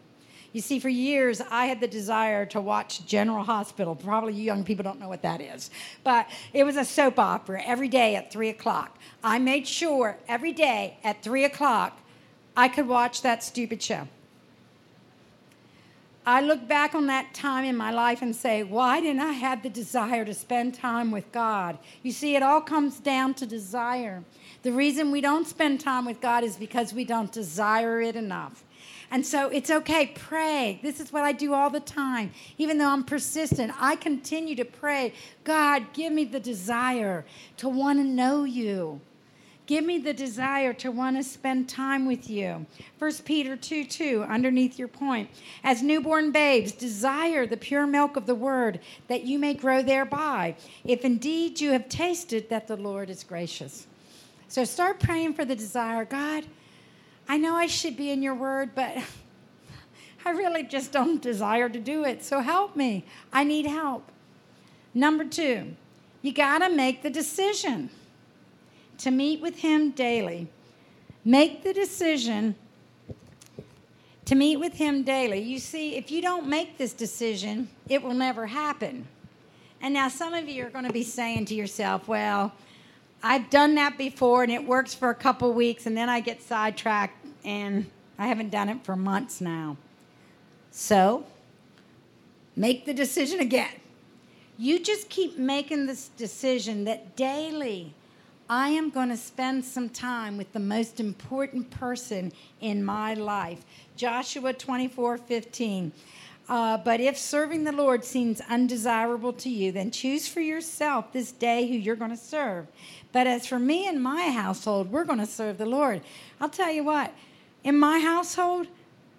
[0.53, 3.95] You see, for years, I had the desire to watch General Hospital.
[3.95, 5.71] Probably you young people don't know what that is.
[6.05, 8.99] But it was a soap opera every day at 3 o'clock.
[9.25, 11.99] I made sure every day at 3 o'clock
[12.55, 14.09] I could watch that stupid show.
[16.25, 19.63] I look back on that time in my life and say, why didn't I have
[19.63, 21.79] the desire to spend time with God?
[22.05, 24.23] You see, it all comes down to desire.
[24.63, 28.63] The reason we don't spend time with God is because we don't desire it enough.
[29.13, 30.81] And so it's okay, pray.
[30.83, 32.33] This is what I do all the time.
[32.57, 35.13] Even though I'm persistent, I continue to pray
[35.45, 37.27] God, give me the desire
[37.59, 39.03] to want to know you.
[39.67, 42.67] Give me the desire to want to spend time with you.
[42.99, 45.29] 1 Peter 2 2, underneath your point.
[45.63, 50.57] As newborn babes, desire the pure milk of the word that you may grow thereby,
[50.85, 53.87] if indeed you have tasted that the Lord is gracious.
[54.49, 56.07] So start praying for the desire.
[56.07, 56.45] God,
[57.29, 58.97] I know I should be in your word, but
[60.25, 62.23] I really just don't desire to do it.
[62.23, 63.05] So help me.
[63.33, 64.11] I need help.
[64.95, 65.75] Number two,
[66.21, 67.91] you got to make the decision
[68.99, 70.49] to meet with him daily.
[71.25, 72.55] Make the decision
[74.25, 75.41] to meet with him daily.
[75.41, 79.07] You see, if you don't make this decision, it will never happen.
[79.81, 82.53] And now some of you are going to be saying to yourself, well,
[83.23, 86.43] I've done that before and it works for a couple weeks and then I get
[86.43, 89.77] sidetracked and I haven't done it for months now.
[90.71, 91.25] So,
[92.57, 93.75] make the decision again.
[94.59, 97.95] You just keep making this decision that daily
[98.49, 103.65] I am going to spend some time with the most important person in my life.
[103.97, 105.93] Joshua 24 15.
[106.49, 111.33] Uh, but if serving the Lord seems undesirable to you, then choose for yourself this
[111.33, 112.67] day who you're going to serve.
[113.13, 116.01] But as for me and my household, we're going to serve the Lord.
[116.41, 117.13] I'll tell you what,
[117.63, 118.67] in my household,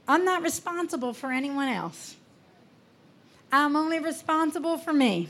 [0.08, 2.16] I'm not responsible for anyone else.
[3.52, 5.30] I'm only responsible for me.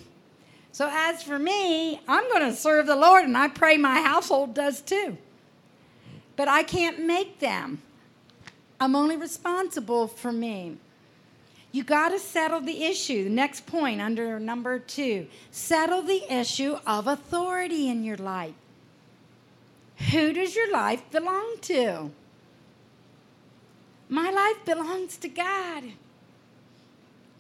[0.72, 4.56] So, as for me, I'm going to serve the Lord, and I pray my household
[4.56, 5.18] does too.
[6.36, 7.82] But I can't make them.
[8.80, 10.78] I'm only responsible for me.
[11.74, 13.24] You got to settle the issue.
[13.24, 18.54] The next point under number two settle the issue of authority in your life.
[20.12, 22.12] Who does your life belong to?
[24.08, 25.84] My life belongs to God.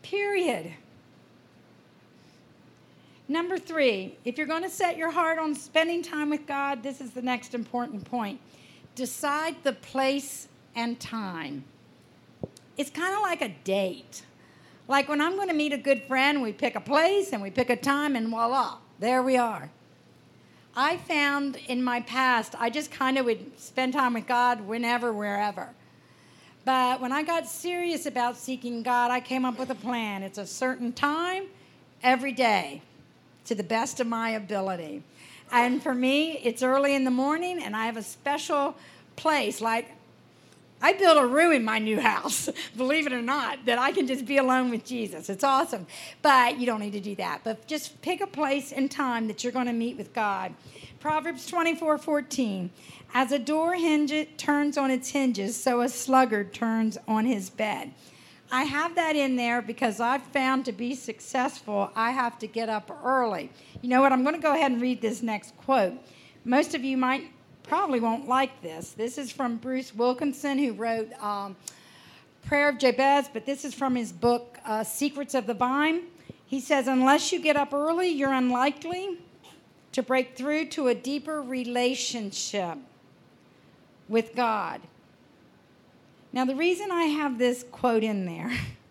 [0.01, 0.73] Period.
[3.27, 7.01] Number three, if you're going to set your heart on spending time with God, this
[7.01, 8.39] is the next important point.
[8.95, 11.65] Decide the place and time.
[12.77, 14.23] It's kind of like a date.
[14.87, 17.49] Like when I'm going to meet a good friend, we pick a place and we
[17.49, 19.69] pick a time, and voila, there we are.
[20.75, 25.13] I found in my past, I just kind of would spend time with God whenever,
[25.13, 25.69] wherever.
[26.65, 30.23] But when I got serious about seeking God, I came up with a plan.
[30.23, 31.45] It's a certain time
[32.01, 32.81] every day
[33.45, 35.03] to the best of my ability.
[35.51, 38.75] And for me, it's early in the morning, and I have a special
[39.15, 39.61] place.
[39.61, 39.91] Like,
[40.83, 44.05] I built a room in my new house, believe it or not, that I can
[44.05, 45.29] just be alone with Jesus.
[45.29, 45.87] It's awesome.
[46.21, 47.39] But you don't need to do that.
[47.45, 50.53] But just pick a place and time that you're going to meet with God.
[50.99, 52.69] Proverbs 24 14.
[53.13, 57.93] As a door hinge turns on its hinges, so a sluggard turns on his bed.
[58.51, 62.67] I have that in there because I've found to be successful, I have to get
[62.67, 63.51] up early.
[63.81, 64.11] You know what?
[64.11, 65.93] I'm going to go ahead and read this next quote.
[66.45, 67.31] Most of you might
[67.63, 68.91] probably won't like this.
[68.91, 71.55] This is from Bruce Wilkinson, who wrote um,
[72.45, 76.03] Prayer of Jabez, but this is from his book, uh, Secrets of the Vine.
[76.45, 79.17] He says, Unless you get up early, you're unlikely
[79.93, 82.77] to break through to a deeper relationship
[84.09, 84.81] with God.
[86.31, 88.51] Now, the reason I have this quote in there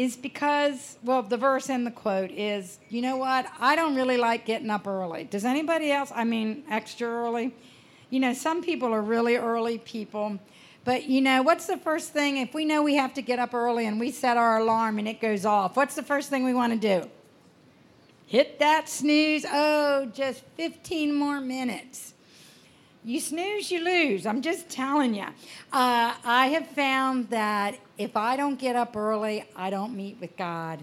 [0.00, 3.46] is because, well, the verse and the quote is, you know what?
[3.60, 5.24] I don't really like getting up early.
[5.24, 6.10] Does anybody else?
[6.14, 7.54] I mean, extra early.
[8.08, 10.38] You know, some people are really early people.
[10.84, 13.52] But you know, what's the first thing if we know we have to get up
[13.52, 15.76] early and we set our alarm and it goes off?
[15.76, 17.06] What's the first thing we want to do?
[18.26, 19.44] Hit that snooze.
[19.46, 22.14] Oh, just 15 more minutes.
[23.02, 24.26] You snooze, you lose.
[24.26, 25.24] I'm just telling you.
[25.72, 30.36] Uh, I have found that if I don't get up early, I don't meet with
[30.36, 30.80] God.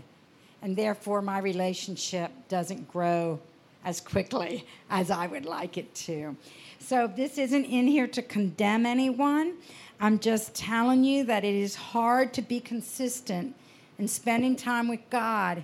[0.64, 3.40] And therefore, my relationship doesn't grow
[3.86, 6.36] as quickly as I would like it to.
[6.80, 9.54] So, this isn't in here to condemn anyone.
[10.00, 13.56] I'm just telling you that it is hard to be consistent
[14.00, 15.64] in spending time with God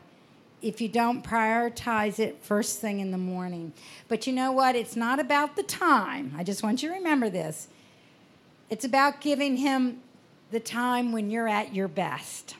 [0.63, 3.73] if you don't prioritize it first thing in the morning.
[4.07, 4.75] But you know what?
[4.75, 6.33] It's not about the time.
[6.37, 7.67] I just want you to remember this.
[8.69, 9.99] It's about giving Him
[10.51, 12.55] the time when you're at your best.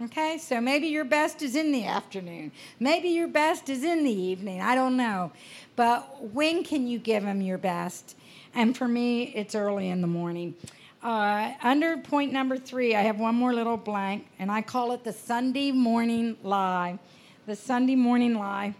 [0.00, 2.52] Okay, so maybe your best is in the afternoon.
[2.78, 4.60] Maybe your best is in the evening.
[4.60, 5.32] I don't know.
[5.74, 8.14] But when can you give Him your best?
[8.54, 10.54] And for me, it's early in the morning.
[11.02, 15.04] Uh, under point number three, I have one more little blank, and I call it
[15.04, 16.98] the Sunday morning lie.
[17.46, 18.74] The Sunday morning lie.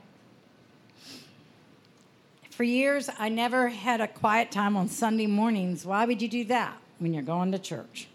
[2.50, 5.86] For years, I never had a quiet time on Sunday mornings.
[5.86, 8.08] Why would you do that when you're going to church?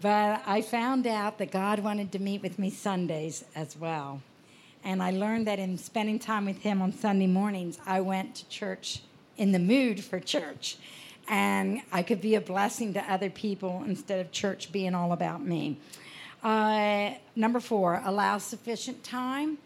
[0.00, 4.22] But I found out that God wanted to meet with me Sundays as well.
[4.82, 8.48] And I learned that in spending time with Him on Sunday mornings, I went to
[8.48, 9.02] church
[9.36, 10.76] in the mood for church.
[11.28, 15.44] And I could be a blessing to other people instead of church being all about
[15.44, 15.78] me.
[16.42, 19.58] Uh, number four, allow sufficient time.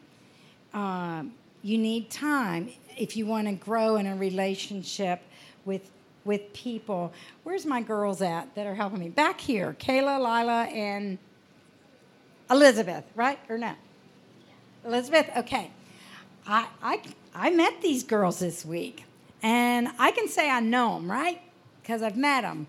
[0.74, 1.24] Uh,
[1.62, 5.22] you need time if you want to grow in a relationship
[5.64, 5.88] with
[6.24, 7.12] with people.
[7.42, 9.08] Where's my girls at that are helping me?
[9.08, 11.18] Back here, Kayla, Lila, and
[12.50, 13.74] Elizabeth, right or no?
[14.84, 15.70] Elizabeth, okay.
[16.46, 17.02] I, I,
[17.34, 19.04] I met these girls this week,
[19.42, 21.40] and I can say I know them, right?
[21.82, 22.66] Because I've met them.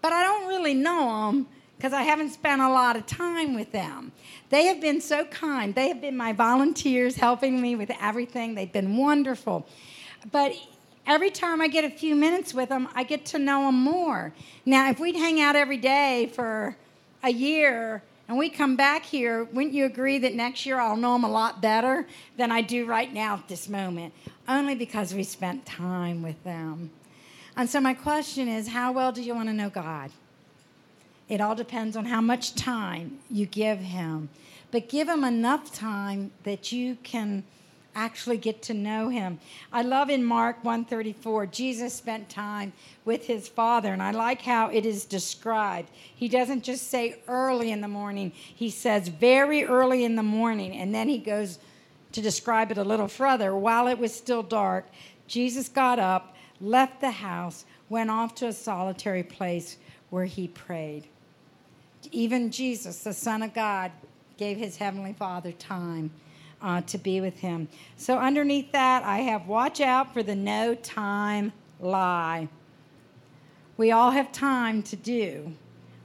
[0.00, 1.46] But I don't really know them
[1.76, 4.12] because I haven't spent a lot of time with them.
[4.50, 5.74] They have been so kind.
[5.74, 8.54] They have been my volunteers helping me with everything.
[8.54, 9.66] They've been wonderful.
[10.30, 10.54] But
[11.06, 14.32] every time I get a few minutes with them, I get to know them more.
[14.64, 16.76] Now, if we'd hang out every day for
[17.24, 21.14] a year and we come back here, wouldn't you agree that next year I'll know
[21.14, 22.06] them a lot better
[22.36, 24.14] than I do right now at this moment?
[24.46, 26.90] Only because we spent time with them.
[27.56, 30.10] And so, my question is how well do you want to know God?
[31.28, 34.28] It all depends on how much time you give Him.
[34.70, 37.44] But give Him enough time that you can
[37.94, 39.38] actually get to know him.
[39.72, 42.72] I love in Mark 134 Jesus spent time
[43.04, 45.90] with his father and I like how it is described.
[46.14, 50.76] He doesn't just say early in the morning, he says very early in the morning
[50.76, 51.58] and then he goes
[52.12, 53.56] to describe it a little further.
[53.56, 54.86] While it was still dark,
[55.26, 59.76] Jesus got up, left the house, went off to a solitary place
[60.08, 61.08] where he prayed.
[62.10, 63.90] Even Jesus, the Son of God,
[64.38, 66.10] gave his heavenly Father time
[66.62, 67.68] uh, to be with him.
[67.96, 72.48] So, underneath that, I have watch out for the no time lie.
[73.76, 75.52] We all have time to do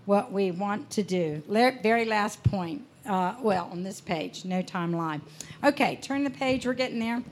[0.05, 1.43] what we want to do.
[1.47, 2.83] Very last point.
[3.05, 5.21] Uh, well, on this page, no time lie.
[5.63, 7.23] Okay, turn the page, we're getting there.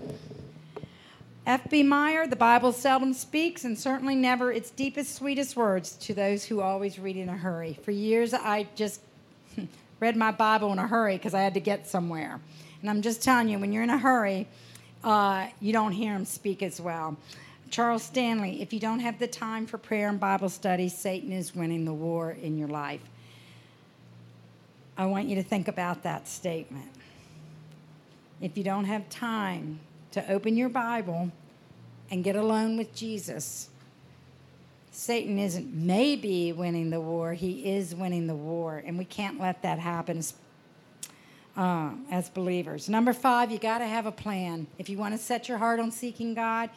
[1.46, 1.84] F.B.
[1.84, 6.60] Meyer, the Bible seldom speaks and certainly never its deepest, sweetest words to those who
[6.60, 7.78] always read in a hurry.
[7.84, 9.00] For years, I just
[10.00, 12.39] read my Bible in a hurry because I had to get somewhere.
[12.82, 14.48] And I'm just telling you, when you're in a hurry,
[15.04, 17.16] uh, you don't hear him speak as well.
[17.70, 21.56] Charles Stanley, if you don't have the time for prayer and Bible study, Satan is
[21.56, 23.02] winning the war in your life.
[24.98, 26.89] I want you to think about that statement.
[28.41, 29.80] If you don't have time
[30.16, 31.30] to open your Bible
[32.09, 33.68] and get alone with Jesus,
[34.89, 38.82] Satan isn't maybe winning the war, he is winning the war.
[38.86, 40.24] And we can't let that happen,
[41.57, 42.88] uh, as believers.
[42.88, 44.68] Number five, you got to have a plan.
[44.78, 46.70] If you want to set your heart on seeking God,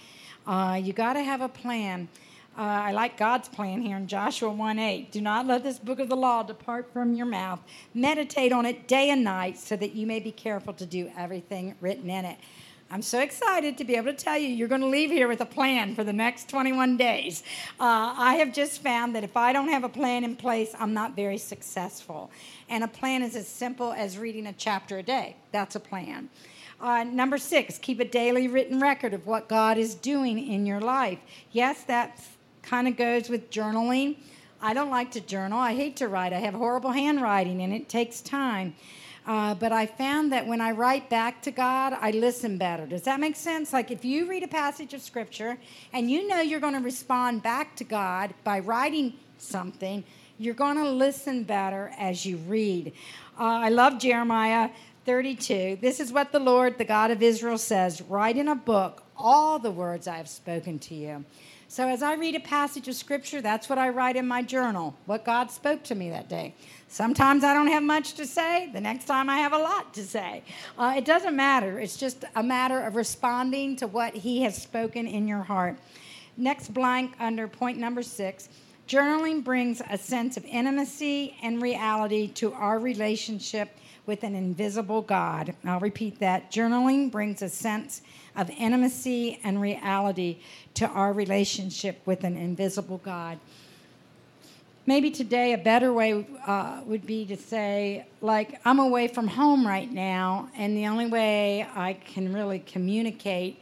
[0.45, 2.09] uh, you got to have a plan.
[2.59, 5.13] Uh, I like God's plan here in Joshua 1 8.
[5.13, 7.61] Do not let this book of the law depart from your mouth.
[7.95, 11.77] Meditate on it day and night so that you may be careful to do everything
[11.81, 12.39] written in it.
[12.91, 15.43] I'm so excited to be able to tell you you're going to leave here with
[15.43, 17.43] a plan for the next 21 days.
[17.79, 20.95] Uh, I have just found that if I don't have a plan in place, I'm
[20.95, 22.31] not very successful.
[22.71, 25.37] And a plan is as simple as reading a chapter a day.
[25.53, 26.31] That's a plan.
[26.81, 30.81] Uh, number six, keep a daily written record of what God is doing in your
[30.81, 31.19] life.
[31.53, 32.19] Yes, that
[32.63, 34.17] kind of goes with journaling.
[34.63, 35.61] I don't like to journal.
[35.61, 36.33] I hate to write.
[36.33, 38.75] I have horrible handwriting and it takes time.
[39.29, 42.87] Uh, but I found that when I write back to God, I listen better.
[42.87, 43.75] Does that make sense?
[43.75, 45.59] Like if you read a passage of scripture
[45.93, 50.03] and you know you're going to respond back to God by writing something,
[50.39, 52.95] you're going to listen better as you read.
[53.39, 54.71] Uh, I love Jeremiah
[55.05, 55.77] 32.
[55.79, 59.59] This is what the Lord, the God of Israel, says Write in a book all
[59.59, 61.25] the words I have spoken to you.
[61.71, 64.97] So as I read a passage of scripture, that's what I write in my journal,
[65.05, 66.55] what God spoke to me that day.
[66.89, 68.71] Sometimes I don't have much to say.
[68.73, 70.43] The next time I have a lot to say.
[70.79, 71.79] Uh, it doesn't matter.
[71.79, 75.77] It's just a matter of responding to what He has spoken in your heart.
[76.39, 78.49] Next blank under point number six.
[78.89, 83.69] Journaling brings a sense of intimacy and reality to our relationship
[84.07, 85.55] with an invisible God.
[85.67, 86.51] I'll repeat that.
[86.51, 88.01] Journaling brings a sense
[88.39, 90.39] of intimacy and reality
[90.75, 93.39] to our relationship with an invisible God
[94.89, 99.67] maybe today a better way uh, would be to say, like, I'm away from home
[99.67, 103.61] right now, and the only way I can really communicate.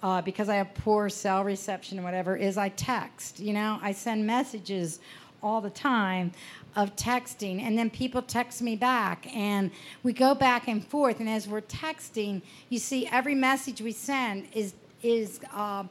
[0.00, 3.40] Uh, because I have poor cell reception and whatever, is I text.
[3.40, 5.00] You know, I send messages
[5.42, 6.32] all the time
[6.76, 9.70] of texting, and then people text me back, and
[10.02, 11.20] we go back and forth.
[11.20, 15.84] And as we're texting, you see, every message we send is is uh,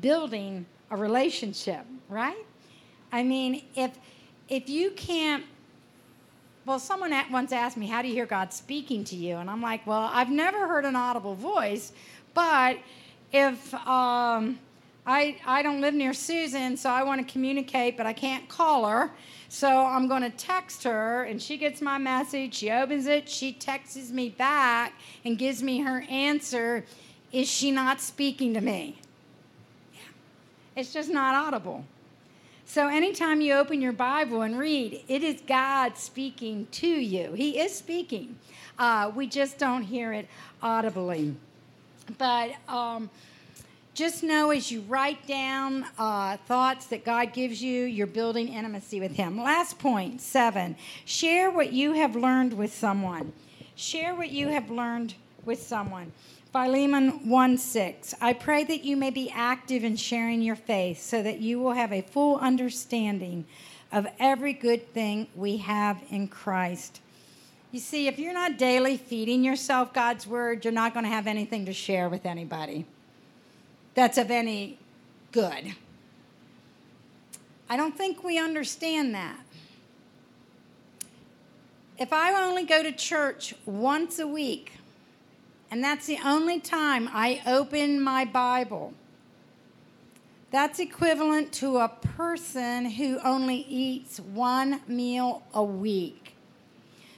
[0.00, 2.44] building a relationship, right?
[3.10, 3.92] I mean, if
[4.48, 5.44] if you can't
[6.64, 9.36] well, someone once asked me, How do you hear God speaking to you?
[9.36, 11.92] And I'm like, Well, I've never heard an audible voice,
[12.34, 12.78] but
[13.32, 14.58] if um,
[15.04, 18.86] I, I don't live near Susan, so I want to communicate, but I can't call
[18.86, 19.10] her,
[19.48, 23.52] so I'm going to text her, and she gets my message, she opens it, she
[23.52, 24.94] texts me back
[25.24, 26.84] and gives me her answer.
[27.32, 28.98] Is she not speaking to me?
[29.92, 30.00] Yeah.
[30.76, 31.84] It's just not audible.
[32.64, 37.32] So, anytime you open your Bible and read, it is God speaking to you.
[37.32, 38.36] He is speaking.
[38.78, 40.28] Uh, we just don't hear it
[40.62, 41.34] audibly.
[42.16, 43.10] But um,
[43.94, 49.00] just know as you write down uh, thoughts that God gives you, you're building intimacy
[49.00, 49.36] with Him.
[49.36, 53.32] Last point, seven share what you have learned with someone.
[53.74, 55.14] Share what you have learned
[55.44, 56.12] with someone.
[56.52, 58.14] Philemon 1 6.
[58.20, 61.72] I pray that you may be active in sharing your faith so that you will
[61.72, 63.44] have a full understanding
[63.90, 67.00] of every good thing we have in Christ.
[67.72, 71.26] You see, if you're not daily feeding yourself God's word, you're not going to have
[71.26, 72.86] anything to share with anybody
[73.94, 74.78] that's of any
[75.32, 75.74] good.
[77.68, 79.38] I don't think we understand that.
[81.98, 84.72] If I only go to church once a week,
[85.70, 88.92] and that's the only time I open my Bible.
[90.50, 96.34] That's equivalent to a person who only eats one meal a week.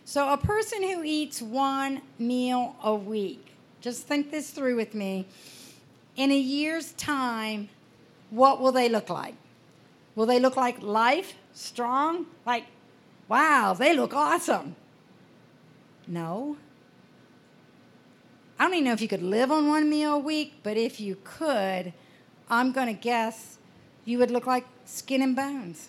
[0.05, 3.45] So, a person who eats one meal a week,
[3.81, 5.27] just think this through with me.
[6.17, 7.69] In a year's time,
[8.31, 9.35] what will they look like?
[10.15, 12.27] Will they look like life, strong?
[12.47, 12.67] Like,
[13.29, 14.77] wow, they look awesome.
[16.07, 16.57] No.
[18.59, 21.01] I don't even know if you could live on one meal a week, but if
[21.01, 21.93] you could,
[22.49, 23.59] I'm going to guess
[24.05, 25.89] you would look like skin and bones.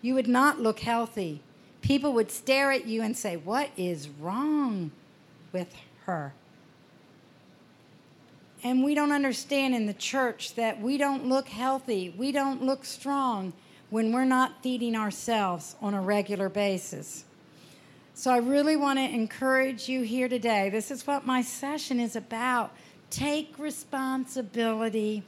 [0.00, 1.40] You would not look healthy.
[1.82, 4.90] People would stare at you and say, What is wrong
[5.52, 5.74] with
[6.04, 6.32] her?
[8.64, 12.86] And we don't understand in the church that we don't look healthy, we don't look
[12.86, 13.52] strong
[13.90, 17.24] when we're not feeding ourselves on a regular basis.
[18.14, 20.70] So I really want to encourage you here today.
[20.70, 22.74] This is what my session is about.
[23.10, 25.22] Take responsibility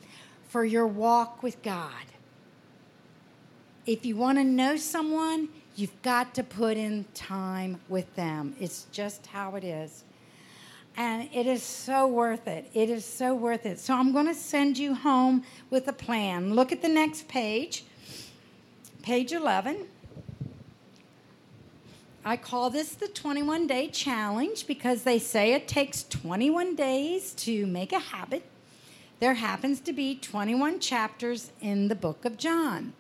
[0.49, 1.93] for your walk with God.
[3.85, 8.57] If you want to know someone, you've got to put in time with them.
[8.59, 10.05] It's just how it is.
[10.97, 12.71] And it is so worth it.
[12.73, 13.79] It is so worth it.
[13.79, 16.55] So I'm going to send you home with a plan.
[16.55, 17.85] Look at the next page,
[19.03, 19.87] page 11.
[22.25, 27.67] I call this the 21 day challenge because they say it takes 21 days to
[27.67, 28.43] make a habit.
[29.21, 32.95] There happens to be 21 chapters in the book of John.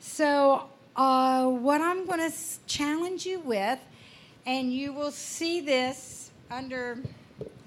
[0.00, 0.64] So,
[0.96, 3.78] uh, what I'm going to challenge you with,
[4.46, 6.98] and you will see this under,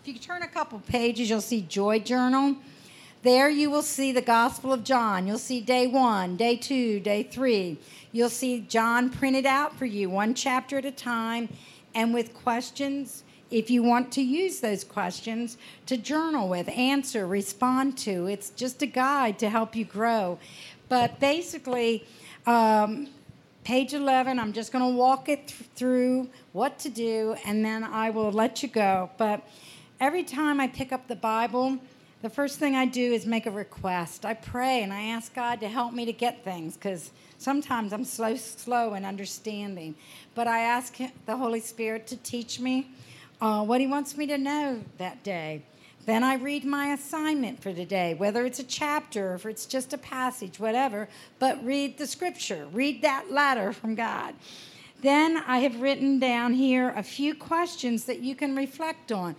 [0.08, 2.58] if you turn a couple pages, you'll see Joy Journal.
[3.24, 5.26] There you will see the Gospel of John.
[5.26, 7.80] You'll see day one, day two, day three.
[8.12, 11.49] You'll see John printed out for you, one chapter at a time,
[11.95, 17.97] and with questions if you want to use those questions to journal with, answer, respond
[17.99, 18.28] to.
[18.28, 20.38] It's just a guide to help you grow.
[20.88, 22.06] But basically,
[22.45, 23.08] um,
[23.64, 24.38] page 11.
[24.38, 28.32] I'm just going to walk it th- through what to do, and then I will
[28.32, 29.10] let you go.
[29.18, 29.41] But
[30.00, 31.78] every time I pick up the Bible,
[32.22, 34.26] the first thing I do is make a request.
[34.26, 38.04] I pray and I ask God to help me to get things because sometimes I'm
[38.04, 39.96] so slow in understanding.
[40.34, 42.89] But I ask the Holy Spirit to teach me
[43.41, 45.64] uh, what He wants me to know that day.
[46.06, 49.91] Then I read my assignment for today, whether it's a chapter or if it's just
[49.91, 54.36] a passage, whatever, but read the scripture, read that letter from God.
[55.02, 59.36] Then I have written down here a few questions that you can reflect on.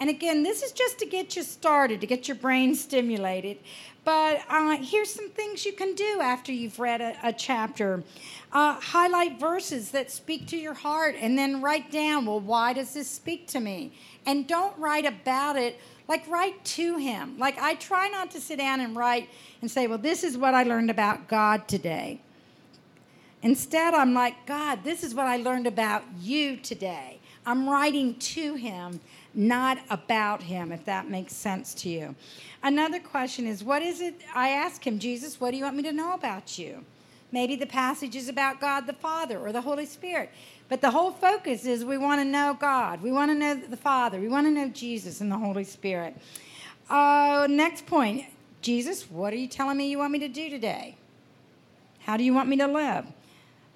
[0.00, 3.58] And again, this is just to get you started, to get your brain stimulated.
[4.04, 8.04] But uh, here's some things you can do after you've read a, a chapter.
[8.52, 12.94] Uh, highlight verses that speak to your heart and then write down, well, why does
[12.94, 13.92] this speak to me?
[14.24, 15.78] And don't write about it
[16.08, 17.38] like write to him.
[17.38, 19.28] Like I try not to sit down and write
[19.60, 22.20] and say, well, this is what I learned about God today.
[23.42, 27.20] Instead, I'm like, God, this is what I learned about you today.
[27.46, 29.00] I'm writing to him,
[29.34, 32.14] not about him, if that makes sense to you.
[32.62, 34.20] Another question is, what is it?
[34.34, 36.84] I ask him, Jesus, what do you want me to know about you?
[37.30, 40.30] Maybe the passage is about God the Father or the Holy Spirit.
[40.68, 43.02] But the whole focus is we want to know God.
[43.02, 44.18] We want to know the Father.
[44.18, 46.16] We want to know Jesus and the Holy Spirit.
[46.88, 48.26] Uh, next point
[48.60, 50.96] Jesus, what are you telling me you want me to do today?
[52.00, 53.06] How do you want me to live?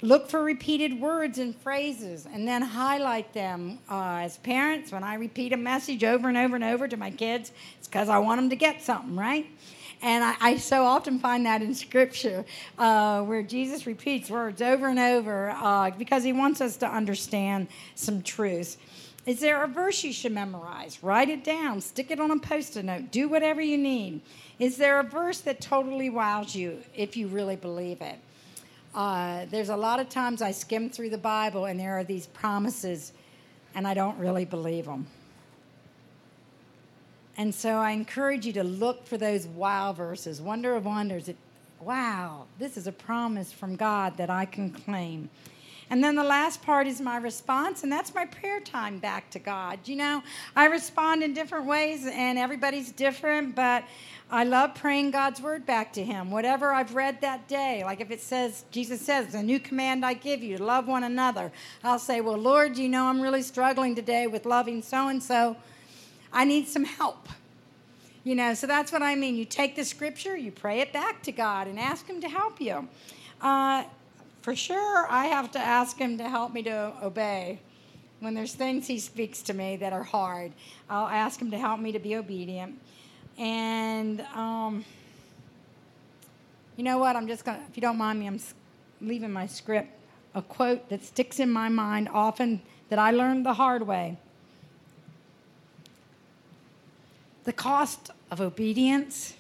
[0.05, 3.79] Look for repeated words and phrases and then highlight them.
[3.89, 7.13] Uh, as parents, when I repeat a message over and over and over to my
[7.13, 9.47] kids, it's because I want them to get something, right?
[10.03, 12.45] And I, I, so often find that in Scripture
[12.79, 17.69] uh, where Jesus repeats words over and over uh, because he wants us to understand
[17.95, 18.79] some truths.
[19.25, 21.01] Is there a verse you should memorize?
[21.05, 24.21] Write it down, stick it on a post it note, do whatever you need.
[24.59, 28.19] Is there a verse that totally wows you if you really believe it?
[28.95, 32.27] Uh, there's a lot of times I skim through the Bible and there are these
[32.27, 33.13] promises
[33.75, 35.07] and I don't really believe them.
[37.39, 41.29] And so I encourage you to look for those wow verses, wonder of wonders.
[41.29, 41.37] It,
[41.81, 45.31] wow, this is a promise from God that I can claim.
[45.89, 49.39] And then the last part is my response, and that's my prayer time back to
[49.39, 49.79] God.
[49.87, 50.23] You know,
[50.57, 53.85] I respond in different ways, and everybody's different, but
[54.33, 56.31] I love praying God's word back to Him.
[56.31, 60.15] Whatever I've read that day, like if it says, Jesus says, a new command I
[60.15, 61.53] give you, love one another,
[61.85, 65.59] I'll say, Well, Lord, you know, I'm really struggling today with loving so and so.
[66.33, 67.29] I need some help.
[68.25, 69.37] You know, so that's what I mean.
[69.37, 72.59] You take the scripture, you pray it back to God, and ask Him to help
[72.59, 72.89] you.
[73.43, 73.85] Uh,
[74.41, 77.61] for sure, I have to ask Him to help me to obey.
[78.21, 80.53] When there's things He speaks to me that are hard,
[80.89, 82.79] I'll ask Him to help me to be obedient.
[83.39, 84.85] And um,
[86.77, 87.17] you know what?
[87.17, 88.41] I'm just going to, if you don't mind me, I'm
[89.01, 89.89] leaving my script.
[90.35, 94.17] A quote that sticks in my mind often that I learned the hard way.
[97.45, 99.35] The cost of obedience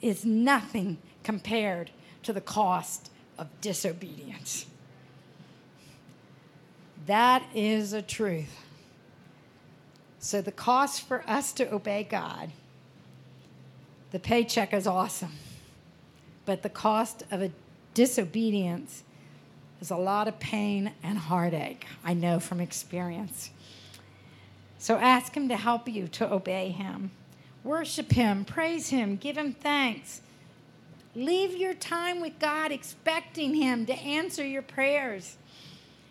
[0.00, 1.90] is nothing compared
[2.22, 4.66] to the cost of disobedience.
[7.06, 8.64] That is a truth.
[10.18, 12.50] So, the cost for us to obey God,
[14.14, 15.32] the paycheck is awesome,
[16.46, 17.50] but the cost of a
[17.94, 19.02] disobedience
[19.80, 21.84] is a lot of pain and heartache.
[22.04, 23.50] I know from experience.
[24.78, 27.10] So ask Him to help you to obey Him.
[27.64, 30.20] Worship Him, praise Him, give Him thanks.
[31.16, 35.38] Leave your time with God expecting Him to answer your prayers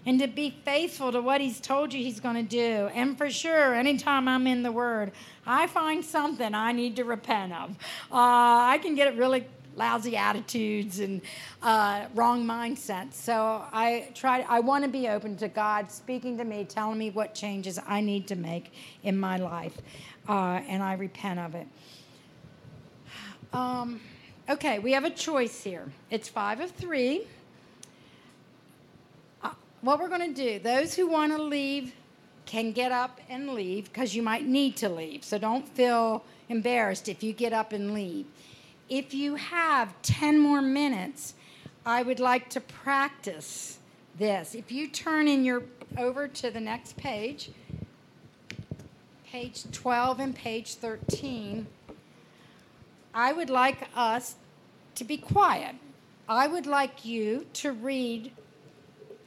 [0.05, 2.89] and to be faithful to what He's told you He's going to do.
[2.93, 5.11] And for sure, anytime I'm in the Word,
[5.45, 7.71] I find something I need to repent of.
[8.11, 9.45] Uh, I can get really
[9.75, 11.21] lousy attitudes and
[11.61, 13.13] uh, wrong mindsets.
[13.13, 14.45] So I try.
[14.47, 18.01] I want to be open to God speaking to me, telling me what changes I
[18.01, 18.73] need to make
[19.03, 19.77] in my life,
[20.27, 21.67] uh, and I repent of it.
[23.51, 24.01] Um,
[24.49, 25.91] okay, we have a choice here.
[26.09, 27.27] It's five of three.
[29.83, 30.57] What we're going to do?
[30.57, 31.93] Those who want to leave
[32.45, 35.23] can get up and leave because you might need to leave.
[35.23, 38.25] So don't feel embarrassed if you get up and leave
[38.89, 41.33] if you have 10 more minutes,
[41.85, 43.79] I would like to practice
[44.17, 44.55] this.
[44.55, 45.63] If you turn in your
[45.97, 47.49] over to the next page,
[49.25, 51.67] page 12 and page 13,
[53.13, 54.35] I would like us
[54.95, 55.75] to be quiet.
[56.27, 58.31] I would like you to read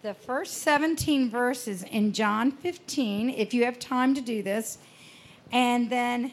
[0.07, 4.79] the first 17 verses in John 15, if you have time to do this,
[5.51, 6.31] and then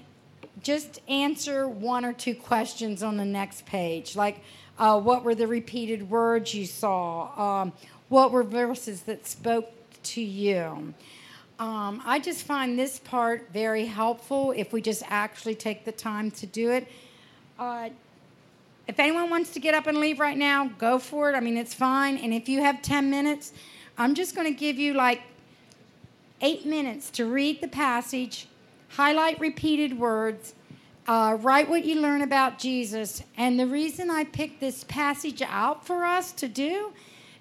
[0.62, 4.42] just answer one or two questions on the next page, like
[4.78, 7.62] uh, what were the repeated words you saw?
[7.62, 7.74] Um,
[8.10, 9.72] what were verses that spoke
[10.04, 10.94] to you?
[11.58, 16.30] Um, I just find this part very helpful if we just actually take the time
[16.30, 16.88] to do it.
[17.58, 17.90] Uh,
[18.88, 21.36] if anyone wants to get up and leave right now, go for it.
[21.36, 22.18] I mean, it's fine.
[22.18, 23.54] And if you have 10 minutes,
[23.98, 25.22] I'm just going to give you like
[26.42, 28.48] eight minutes to read the passage,
[28.90, 30.54] highlight repeated words,
[31.08, 33.24] uh, write what you learn about Jesus.
[33.38, 36.92] And the reason I picked this passage out for us to do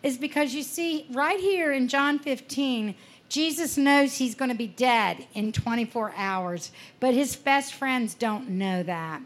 [0.03, 2.95] is because you see, right here in John 15,
[3.29, 6.71] Jesus knows he's going to be dead in 24 hours,
[7.01, 9.23] but his best friends don't know that.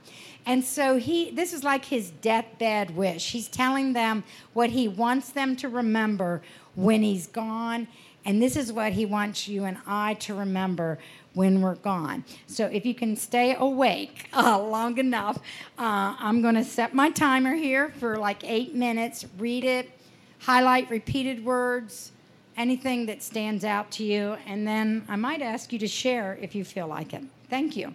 [0.47, 3.33] And so he this is like his deathbed wish.
[3.33, 4.23] He's telling them
[4.53, 6.41] what he wants them to remember
[6.77, 7.89] when he's gone,
[8.25, 10.99] and this is what he wants you and I to remember
[11.35, 12.25] when we're gone.
[12.47, 15.39] So if you can stay awake uh, long enough,
[15.79, 19.27] uh, I'm going to set my timer here for like eight minutes.
[19.39, 19.91] Read it,
[20.39, 22.13] highlight repeated words,
[22.57, 26.55] anything that stands out to you, and then I might ask you to share if
[26.55, 27.23] you feel like it.
[27.51, 27.95] Thank you.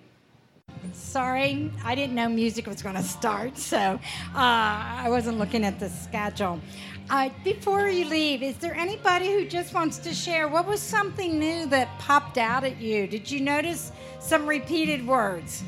[0.94, 4.00] Sorry, I didn't know music was going to start, so uh,
[4.36, 6.60] I wasn't looking at the schedule.
[7.10, 11.38] Uh, before you leave, is there anybody who just wants to share what was something
[11.38, 13.08] new that popped out at you?
[13.08, 15.64] Did you notice some repeated words?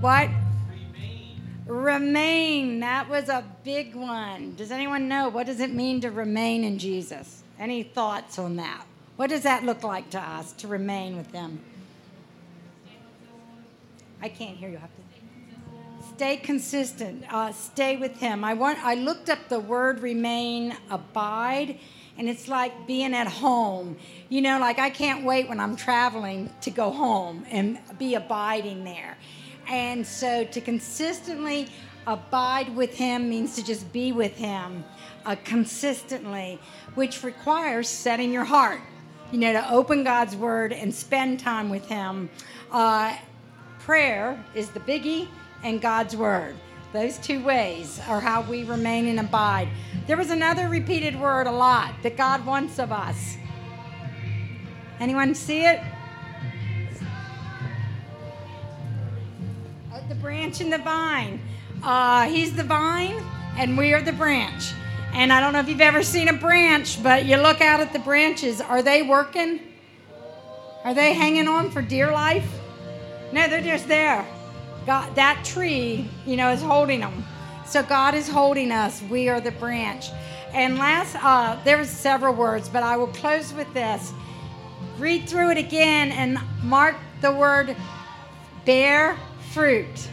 [0.00, 0.30] What?
[1.66, 2.80] Remain.
[2.80, 4.56] That was a big one.
[4.56, 7.44] Does anyone know what does it mean to remain in Jesus?
[7.58, 8.84] Any thoughts on that?
[9.20, 11.60] What does that look like to us to remain with Him?
[14.22, 14.78] I can't hear you.
[14.78, 17.26] Have to stay consistent.
[17.30, 18.44] Uh, stay with Him.
[18.44, 18.82] I want.
[18.82, 21.78] I looked up the word remain, abide,
[22.16, 23.98] and it's like being at home.
[24.30, 28.84] You know, like I can't wait when I'm traveling to go home and be abiding
[28.84, 29.18] there.
[29.68, 31.68] And so to consistently
[32.06, 34.82] abide with Him means to just be with Him
[35.26, 36.58] uh, consistently,
[36.94, 38.80] which requires setting your heart
[39.32, 42.28] you know, to open God's Word and spend time with Him.
[42.70, 43.16] Uh,
[43.80, 45.28] prayer is the biggie,
[45.62, 46.56] and God's Word.
[46.92, 49.68] Those two ways are how we remain and abide.
[50.06, 53.36] There was another repeated word a lot that God wants of us.
[54.98, 55.80] Anyone see it?
[59.92, 61.40] Uh, the branch and the vine.
[61.82, 63.22] Uh, he's the vine,
[63.56, 64.72] and we are the branch.
[65.12, 67.92] And I don't know if you've ever seen a branch, but you look out at
[67.92, 68.60] the branches.
[68.60, 69.60] Are they working?
[70.84, 72.48] Are they hanging on for dear life?
[73.32, 74.26] No, they're just there.
[74.86, 77.24] God, that tree, you know, is holding them.
[77.66, 79.02] So God is holding us.
[79.02, 80.06] We are the branch.
[80.52, 84.12] And last, uh, there's several words, but I will close with this.
[84.98, 87.76] Read through it again and mark the word
[88.64, 89.16] bear
[89.52, 90.08] fruit.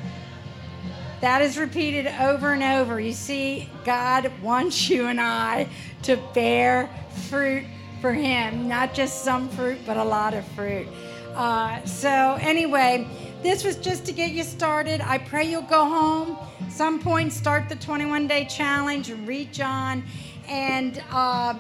[1.21, 2.99] That is repeated over and over.
[2.99, 5.67] You see, God wants you and I
[6.03, 6.89] to bear
[7.29, 7.63] fruit
[8.01, 10.87] for Him, not just some fruit, but a lot of fruit.
[11.33, 13.07] Uh, so, anyway,
[13.43, 15.01] this was just to get you started.
[15.01, 16.37] I pray you'll go home
[16.77, 20.03] some point, start the 21 day challenge and read John.
[20.47, 21.55] And uh,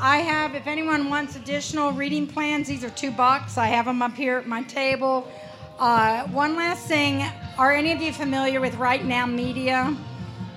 [0.00, 3.58] I have, if anyone wants additional reading plans, these are two bucks.
[3.58, 5.30] I have them up here at my table.
[5.78, 7.22] Uh, one last thing
[7.58, 9.94] are any of you familiar with RightNow Media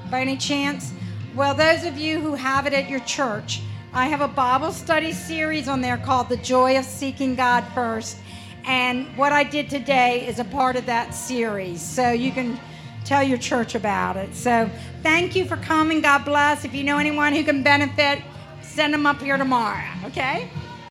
[0.10, 0.94] by any chance?
[1.36, 3.62] Well, those of you who have it at your church,
[3.92, 8.18] I have a Bible study series on there called The Joy of Seeking God First.
[8.64, 11.82] And what I did today is a part of that series.
[11.82, 12.58] So you can
[13.04, 14.34] tell your church about it.
[14.34, 14.70] So
[15.04, 16.00] thank you for coming.
[16.00, 16.64] God bless.
[16.64, 18.22] If you know anyone who can benefit,
[18.62, 20.50] send them up here tomorrow, okay?